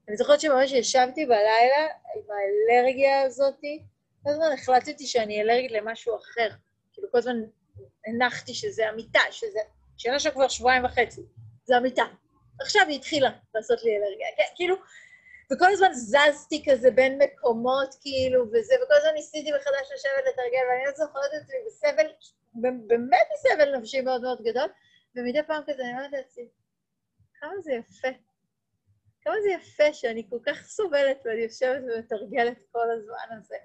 אני 0.09 0.16
זוכרת 0.16 0.40
שממש 0.40 0.72
ישבתי 0.72 1.26
בלילה 1.26 1.86
עם 2.16 2.22
האלרגיה 2.30 3.22
הזאתי, 3.22 3.82
כל 4.22 4.30
הזמן 4.30 4.53
החלטתי 4.55 5.07
שאני 5.07 5.42
אלרגית 5.42 5.72
למשהו 5.72 6.16
אחר. 6.16 6.48
כאילו, 6.92 7.11
כל 7.12 7.18
הזמן 7.18 7.42
הנחתי 8.07 8.55
שזה 8.55 8.88
המיטה, 8.88 9.20
שזה... 9.30 9.59
שם 9.96 10.30
כבר 10.30 10.48
שבועיים 10.48 10.84
וחצי, 10.84 11.20
זה 11.64 11.76
המיטה. 11.76 12.05
עכשיו 12.61 12.82
היא 12.88 12.96
התחילה 12.96 13.30
לעשות 13.55 13.84
לי 13.84 13.96
אלרגיה. 13.96 14.26
כן, 14.36 14.53
כאילו, 14.57 14.76
וכל 15.53 15.72
הזמן 15.72 15.92
זזתי 15.92 16.64
כזה 16.70 16.90
בין 16.90 17.18
מקומות, 17.22 17.94
כאילו, 18.01 18.44
וזה, 18.53 18.74
וכל 18.84 18.94
הזמן 18.94 19.14
ניסיתי 19.14 19.53
מחדש 19.53 19.92
לשבת 19.94 20.24
לתרגל, 20.28 20.64
ואני 20.70 20.84
לא 20.86 20.92
זוכרת 20.92 21.34
את 21.36 21.46
זה 21.46 21.55
בסבל, 21.66 22.07
באמת 22.86 23.26
בסבל 23.34 23.76
נפשי 23.76 24.01
מאוד 24.01 24.22
מאוד 24.22 24.42
גדול, 24.42 24.68
ומדי 25.16 25.42
פעם 25.46 25.62
כזה 25.66 25.82
אני 25.82 25.92
אומרת 25.92 26.12
לעצמי, 26.12 26.48
כמה 27.40 27.53
זה 27.61 27.72
יפה. 27.72 28.09
כמה 29.22 29.34
זה 29.42 29.50
יפה 29.50 29.94
שאני 29.94 30.26
כל 30.30 30.38
כך 30.46 30.66
סובלת 30.66 31.22
ואני 31.24 31.40
יושבת 31.40 31.82
ומתרגלת 31.82 32.58
כל 32.72 32.90
הזמן 32.90 33.38
הזה. 33.38 33.56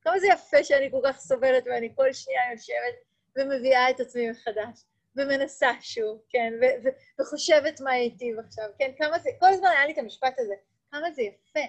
כמה 0.00 0.18
זה 0.18 0.26
יפה 0.26 0.64
שאני 0.64 0.90
כל 0.90 1.00
כך 1.04 1.18
סובלת 1.18 1.64
ואני 1.66 1.92
כל 1.96 2.12
שנייה 2.12 2.52
יושבת 2.52 2.94
ומביאה 3.36 3.90
את 3.90 4.00
עצמי 4.00 4.30
מחדש, 4.30 4.84
ומנסה 5.16 5.70
שוב, 5.80 6.22
כן, 6.30 6.52
ו- 6.60 6.84
ו- 6.84 7.22
וחושבת 7.22 7.80
מה 7.80 7.96
ייטיב 7.96 8.38
עכשיו, 8.38 8.64
כן, 8.78 8.90
כמה 8.98 9.18
זה, 9.18 9.30
כל 9.40 9.46
הזמן 9.46 9.68
היה 9.68 9.86
לי 9.86 9.92
את 9.92 9.98
המשפט 9.98 10.38
הזה, 10.38 10.54
כמה 10.90 11.10
זה 11.10 11.22
יפה. 11.22 11.60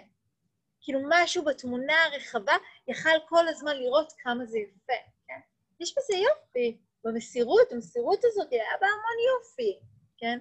כאילו 0.81 0.99
משהו 1.09 1.43
בתמונה 1.43 2.03
הרחבה 2.03 2.53
יכל 2.87 3.09
כל 3.29 3.47
הזמן 3.47 3.77
לראות 3.77 4.13
כמה 4.23 4.45
זה 4.45 4.59
יפה, 4.59 4.93
כן? 5.27 5.39
יש 5.79 5.95
בזה 5.97 6.17
יופי, 6.17 6.77
במסירות, 7.03 7.71
המסירות 7.71 8.19
הזאת 8.23 8.51
היה 8.51 8.63
בה 8.81 8.87
המון 8.87 9.17
יופי, 9.29 9.79
כן? 10.17 10.39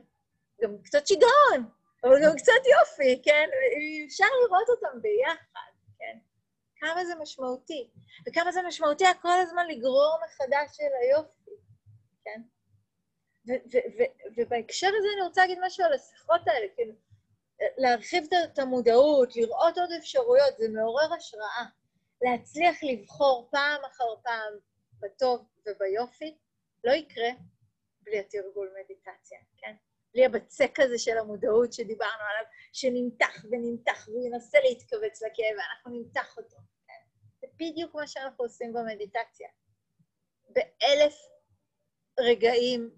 גם 0.62 0.82
קצת 0.82 1.06
שיגעון, 1.06 1.70
אבל 2.04 2.16
גם 2.24 2.36
קצת 2.36 2.52
יופי, 2.80 3.22
כן? 3.24 3.48
אפשר 4.06 4.24
לראות 4.44 4.68
אותם 4.68 5.02
ביחד, 5.02 5.70
כן? 5.98 6.18
כמה 6.76 7.04
זה 7.04 7.14
משמעותי, 7.14 7.90
וכמה 8.28 8.52
זה 8.52 8.62
משמעותי 8.62 9.04
כל 9.22 9.40
הזמן 9.40 9.66
לגרור 9.68 10.18
מחדש 10.24 10.76
של 10.76 10.90
היופי, 11.02 11.50
כן? 12.24 12.42
ובהקשר 14.36 14.90
הזה 14.98 15.08
אני 15.14 15.22
רוצה 15.22 15.40
להגיד 15.40 15.58
משהו 15.62 15.84
על 15.84 15.92
השיחות 15.92 16.40
האלה, 16.46 16.66
כאילו, 16.74 16.92
להרחיב 17.78 18.24
את 18.52 18.58
המודעות, 18.58 19.36
לראות 19.36 19.78
עוד 19.78 19.92
אפשרויות, 19.98 20.58
זה 20.58 20.68
מעורר 20.68 21.14
השראה. 21.14 21.64
להצליח 22.22 22.76
לבחור 22.82 23.48
פעם 23.50 23.84
אחר 23.84 24.16
פעם 24.22 24.52
בטוב 25.00 25.46
וביופי, 25.66 26.38
לא 26.84 26.92
יקרה 26.92 27.28
בלי 28.00 28.18
התרגול 28.18 28.74
מדיטציה, 28.80 29.38
כן? 29.58 29.74
בלי 30.14 30.24
הבצק 30.24 30.80
הזה 30.80 30.98
של 30.98 31.18
המודעות 31.18 31.72
שדיברנו 31.72 32.22
עליו, 32.30 32.44
שנמתח 32.72 33.44
ונמתח 33.50 34.08
והוא 34.08 34.26
ינסה 34.26 34.58
להתכווץ 34.60 35.22
לכאב 35.22 35.56
ואנחנו 35.58 35.90
נמתח 35.90 36.36
אותו. 36.38 36.56
זה 37.40 37.46
בדיוק 37.54 37.94
מה 37.94 38.06
שאנחנו 38.06 38.44
עושים 38.44 38.72
במדיטציה. 38.72 39.48
באלף 40.48 41.14
רגעים, 42.20 42.90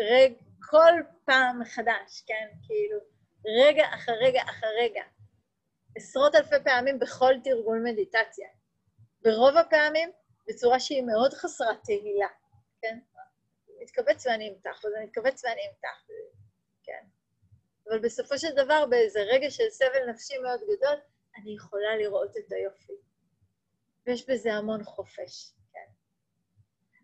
רג, 0.00 0.32
כל 0.70 0.92
פעם 1.24 1.60
מחדש, 1.60 2.22
כן? 2.26 2.48
כאילו, 2.66 2.98
רגע 3.46 3.84
אחר 3.94 4.12
רגע 4.12 4.42
אחר 4.42 4.66
רגע. 4.80 5.02
עשרות 5.96 6.34
אלפי 6.34 6.64
פעמים 6.64 6.98
בכל 6.98 7.34
תרגול 7.44 7.82
מדיטציה. 7.84 8.48
ברוב 9.22 9.56
הפעמים 9.56 10.10
בצורה 10.48 10.80
שהיא 10.80 11.02
מאוד 11.02 11.34
חסרת 11.34 11.84
תהילה, 11.84 12.28
כן? 12.82 12.98
מתכווץ 13.80 14.26
ואני 14.26 14.48
אמתח, 14.48 14.84
וזה 14.84 14.96
מתכווץ 15.04 15.44
ואני 15.44 15.60
אמתח, 15.70 16.06
כן. 16.84 17.04
אבל 17.88 17.98
בסופו 17.98 18.38
של 18.38 18.52
דבר, 18.56 18.86
באיזה 18.90 19.20
רגע 19.20 19.50
של 19.50 19.70
סבל 19.70 20.10
נפשי 20.10 20.38
מאוד 20.38 20.60
גדול, 20.60 20.98
אני 21.36 21.54
יכולה 21.54 21.96
לראות 21.96 22.36
את 22.36 22.52
היופי. 22.52 22.92
ויש 24.06 24.30
בזה 24.30 24.52
המון 24.52 24.84
חופש, 24.84 25.52
כן. 25.72 25.86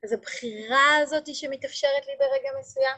אז 0.04 0.12
הבחירה 0.12 0.96
הזאת 1.02 1.34
שמתאפשרת 1.34 2.06
לי 2.06 2.12
ברגע 2.18 2.58
מסוים, 2.60 2.96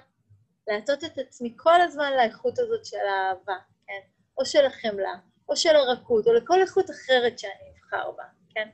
להטות 0.66 1.04
את 1.04 1.18
עצמי 1.18 1.54
כל 1.56 1.80
הזמן 1.80 2.12
לאיכות 2.16 2.58
הזאת 2.58 2.84
של 2.84 2.96
האהבה, 2.96 3.56
כן? 3.86 4.00
או 4.38 4.46
של 4.46 4.66
החמלה, 4.66 5.14
או 5.48 5.56
של 5.56 5.76
הרכות, 5.76 6.26
או 6.26 6.32
לכל 6.32 6.60
איכות 6.60 6.90
אחרת 6.90 7.38
שאני 7.38 7.72
אבחר 7.74 8.10
בה, 8.10 8.24
כן? 8.54 8.68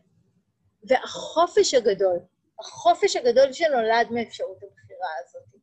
והחופש 0.89 1.75
הגדול 1.75 2.19
החופש 2.61 3.17
הגדול 3.17 3.53
שנולד 3.53 4.07
מאפשרות 4.11 4.57
הבחירה 4.57 4.84
הזאת. 5.25 5.61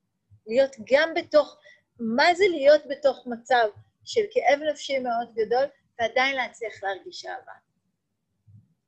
להיות 0.48 0.76
גם 0.92 1.14
בתוך, 1.16 1.58
מה 2.00 2.34
זה 2.36 2.44
להיות 2.50 2.82
בתוך 2.90 3.28
מצב 3.28 3.68
של 4.04 4.22
כאב 4.32 4.60
נפשי 4.72 5.00
מאוד 5.00 5.34
גדול, 5.36 5.66
ועדיין 6.00 6.36
להצליח 6.36 6.84
להרגיש 6.84 7.26
אהבה. 7.26 7.54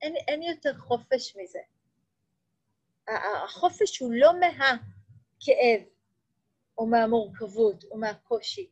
אין, 0.02 0.16
אין 0.16 0.42
יותר 0.42 0.78
חופש 0.78 1.36
מזה. 1.36 1.60
החופש 3.44 4.00
הוא 4.00 4.14
לא 4.14 4.40
מהכאב, 4.40 5.82
או 6.78 6.86
מהמורכבות, 6.86 7.84
או 7.84 7.98
מהקושי. 7.98 8.70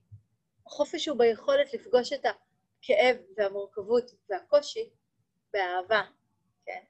החופש 0.67 1.07
הוא 1.07 1.17
ביכולת 1.17 1.73
לפגוש 1.73 2.13
את 2.13 2.25
הכאב 2.25 3.17
והמורכבות 3.37 4.11
והקושי 4.29 4.89
באהבה, 5.53 6.01
כן? 6.65 6.83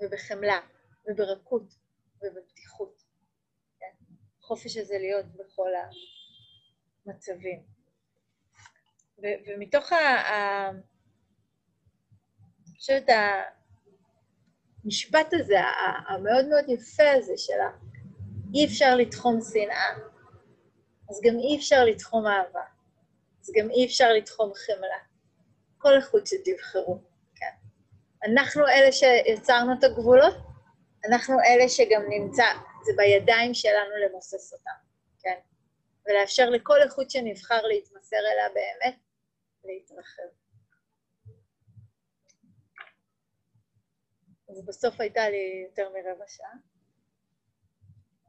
ובחמלה, 0.00 0.60
וברכות, 1.06 1.74
ובפתיחות. 2.22 3.03
החופש 4.44 4.76
הזה 4.76 4.94
להיות 4.98 5.26
בכל 5.26 5.70
המצבים. 7.06 7.62
ו- 9.18 9.38
ומתוך 9.46 9.92
ה... 9.92 10.68
אני 12.68 12.76
חושבת, 12.76 13.06
המשפט 14.84 15.32
הזה, 15.32 15.58
המאוד 16.08 16.48
מאוד 16.48 16.64
יפה 16.68 17.10
הזה 17.10 17.32
של 17.36 17.52
אי 18.54 18.66
אפשר 18.66 18.96
לתחום 18.96 19.40
שנאה, 19.52 19.90
אז 21.10 21.20
גם 21.24 21.38
אי 21.38 21.56
אפשר 21.56 21.84
לתחום 21.84 22.26
אהבה, 22.26 22.64
אז 23.40 23.50
גם 23.56 23.70
אי 23.70 23.86
אפשר 23.86 24.12
לתחום 24.12 24.52
חמלה. 24.54 24.98
כל 25.78 25.96
איכות 25.96 26.26
שתבחרו, 26.26 26.98
כן. 27.36 27.52
אנחנו 28.32 28.66
אלה 28.68 28.92
שיצרנו 28.92 29.72
את 29.78 29.84
הגבולות, 29.84 30.34
אנחנו 31.08 31.34
אלה 31.40 31.68
שגם 31.68 32.02
נמצא, 32.08 32.44
זה 32.84 32.92
בידיים 32.96 33.54
שלנו 33.54 33.96
למוסס 34.06 34.52
אותם, 34.52 34.70
כן? 35.20 35.38
ולאפשר 36.06 36.50
לכל 36.50 36.82
איכות 36.82 37.10
שנבחר 37.10 37.62
להתמסר 37.62 38.16
אליה 38.16 38.48
באמת, 38.48 38.98
להתרחב. 39.64 40.22
אז 44.48 44.64
בסוף 44.66 45.00
הייתה 45.00 45.28
לי 45.28 45.66
יותר 45.68 45.88
מרבע 45.88 46.24
שעה. 46.28 46.54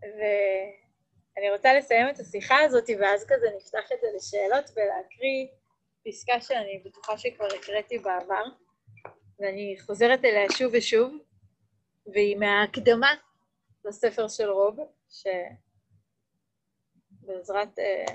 ואני 0.01 1.51
רוצה 1.51 1.74
לסיים 1.74 2.10
את 2.10 2.20
השיחה 2.20 2.60
הזאת, 2.60 2.89
ואז 2.99 3.26
כזה 3.28 3.45
נפתח 3.58 3.91
את 3.93 3.97
זה 4.01 4.08
לשאלות 4.16 4.70
ולהקריא 4.76 5.47
פסקה 6.08 6.41
שאני 6.41 6.82
בטוחה 6.86 7.18
שכבר 7.18 7.45
הקראתי 7.45 7.99
בעבר, 7.99 8.43
ואני 9.39 9.76
חוזרת 9.80 10.26
אליה 10.26 10.45
שוב 10.58 10.74
ושוב, 10.78 11.14
והיא 12.14 12.38
מההקדמה 12.38 13.14
לספר 13.86 14.28
של 14.28 14.50
רוב, 14.50 14.80
שבעזרת 17.22 17.80
uh, 17.80 18.12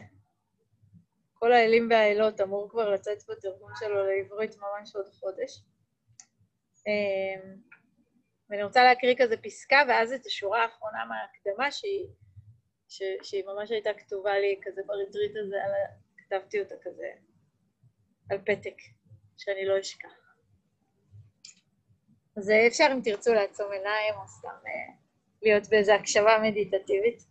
כל 1.35 1.53
האלים 1.53 1.89
והאלות 1.91 2.41
אמור 2.41 2.71
כבר 2.71 2.91
לצאת 2.91 3.19
בתרגום 3.29 3.71
שלו 3.79 4.07
לעברית 4.07 4.57
ממש 4.57 4.97
עוד 4.97 5.07
חודש. 5.09 5.63
Um, 6.79 7.71
ואני 8.51 8.63
רוצה 8.63 8.85
להקריא 8.85 9.15
כזה 9.19 9.37
פסקה, 9.37 9.83
ואז 9.89 10.13
את 10.13 10.27
השורה 10.27 10.63
האחרונה 10.63 11.05
מההקדמה, 11.05 11.73
שהיא, 11.73 12.07
ש, 12.89 13.03
שהיא 13.23 13.45
ממש 13.47 13.71
הייתה 13.71 13.91
כתובה 13.99 14.39
לי 14.39 14.61
כזה 14.63 14.83
בריטריט 14.87 15.33
הזה, 15.37 15.57
על, 15.65 15.73
כתבתי 16.17 16.61
אותה 16.61 16.75
כזה 16.83 17.11
על 18.31 18.39
פתק, 18.39 18.75
שאני 19.37 19.65
לא 19.67 19.81
אשכח. 19.81 20.21
אז 22.37 22.51
אפשר 22.69 22.85
אם 22.93 23.01
תרצו 23.05 23.35
לעצום 23.35 23.73
עיניים, 23.73 24.15
או 24.15 24.29
סתם 24.29 24.49
אה, 24.67 25.00
להיות 25.43 25.69
באיזו 25.69 25.93
הקשבה 25.93 26.39
מדיטטיבית. 26.43 27.31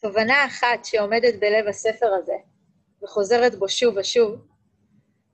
תובנה 0.00 0.46
אחת 0.46 0.84
שעומדת 0.84 1.34
בלב 1.40 1.66
הספר 1.68 2.06
הזה, 2.14 2.36
וחוזרת 3.02 3.54
בו 3.54 3.68
שוב 3.68 3.96
ושוב, 3.96 4.46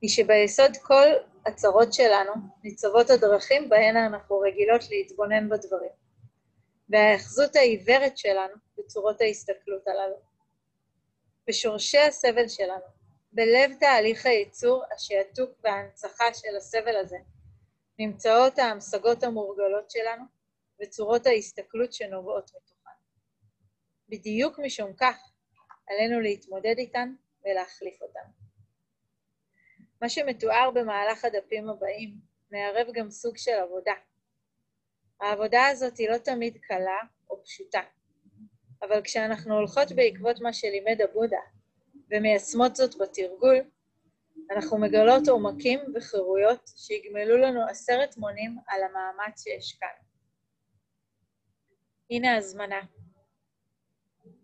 היא 0.01 0.11
שביסוד 0.11 0.77
כל 0.83 1.07
הצרות 1.47 1.93
שלנו 1.93 2.33
ניצבות 2.65 3.11
הדרכים 3.11 3.69
בהן 3.69 3.97
אנחנו 3.97 4.39
רגילות 4.39 4.91
להתבונן 4.91 5.49
בדברים, 5.49 5.91
וההאחזות 6.89 7.57
העיוורת 7.57 8.19
שלנו 8.19 8.55
בצורות 8.79 9.21
ההסתכלות 9.21 9.89
הללו. 9.89 10.17
בשורשי 11.49 11.99
הסבל 11.99 12.49
שלנו, 12.49 12.96
בלב 13.37 13.71
תהליך 13.81 14.27
הייצור, 14.27 14.85
השעתוק 14.95 15.51
וההנצחה 15.65 16.35
של 16.35 16.57
הסבל 16.57 16.97
הזה, 16.97 17.17
נמצאות 17.99 18.59
ההמשגות 18.59 19.23
המורגלות 19.23 19.91
שלנו 19.91 20.25
וצורות 20.83 21.27
ההסתכלות 21.27 21.93
שנובעות 21.93 22.51
מתוכן. 22.57 22.91
בדיוק 24.09 24.59
משום 24.59 24.93
כך 24.93 25.17
עלינו 25.89 26.21
להתמודד 26.21 26.75
איתן 26.79 27.15
ולהחליף 27.45 28.03
אותן. 28.03 28.31
מה 30.03 30.09
שמתואר 30.09 30.71
במהלך 30.75 31.25
הדפים 31.25 31.69
הבאים 31.69 32.15
מערב 32.51 32.87
גם 32.93 33.11
סוג 33.11 33.37
של 33.37 33.55
עבודה. 33.63 33.95
העבודה 35.21 35.67
הזאת 35.67 35.97
היא 35.99 36.09
לא 36.11 36.19
תמיד 36.19 36.59
קלה 36.63 37.01
או 37.31 37.45
פשוטה, 37.45 37.83
אבל 38.83 39.03
כשאנחנו 39.05 39.55
הולכות 39.55 39.93
בעקבות 39.93 40.41
מה 40.41 40.53
שלימד 40.53 41.01
הבודה 41.01 41.56
ומיישמות 42.11 42.77
זאת 42.77 42.95
בתרגול, 42.95 43.57
אנחנו 44.51 44.79
מגלות 44.79 45.29
עומקים 45.29 45.81
וחירויות 45.95 46.71
שיגמלו 46.77 47.37
לנו 47.37 47.69
עשרת 47.69 48.17
מונים 48.17 48.59
על 48.67 48.81
המאמץ 48.83 49.45
שהשקענו. 49.45 50.07
הנה 52.11 52.37
הזמנה. 52.37 52.81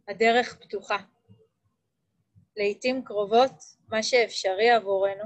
הדרך 0.08 0.56
פתוחה. 0.62 0.96
לעתים 2.56 3.04
קרובות, 3.04 3.52
מה 3.88 4.02
שאפשרי 4.02 4.70
עבורנו 4.70 5.24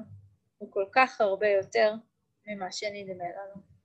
הוא 0.59 0.73
כל 0.73 0.85
כך 0.93 1.21
הרבה 1.21 1.49
יותר 1.49 1.95
ממה 2.47 2.73
שנדמה 2.73 3.25
לנו. 3.25 3.76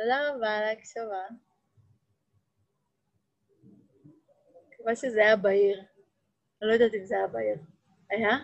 תודה 0.00 0.28
רבה 0.28 0.56
על 0.56 0.62
ההקשבה. 0.62 1.22
מקווה 4.68 4.96
שזה 4.96 5.20
היה 5.20 5.36
בהיר. 5.36 5.78
אני 5.78 6.68
לא 6.68 6.72
יודעת 6.72 6.94
אם 6.94 7.04
זה 7.04 7.16
היה 7.16 7.26
בהיר. 7.26 7.56
היה? 8.10 8.36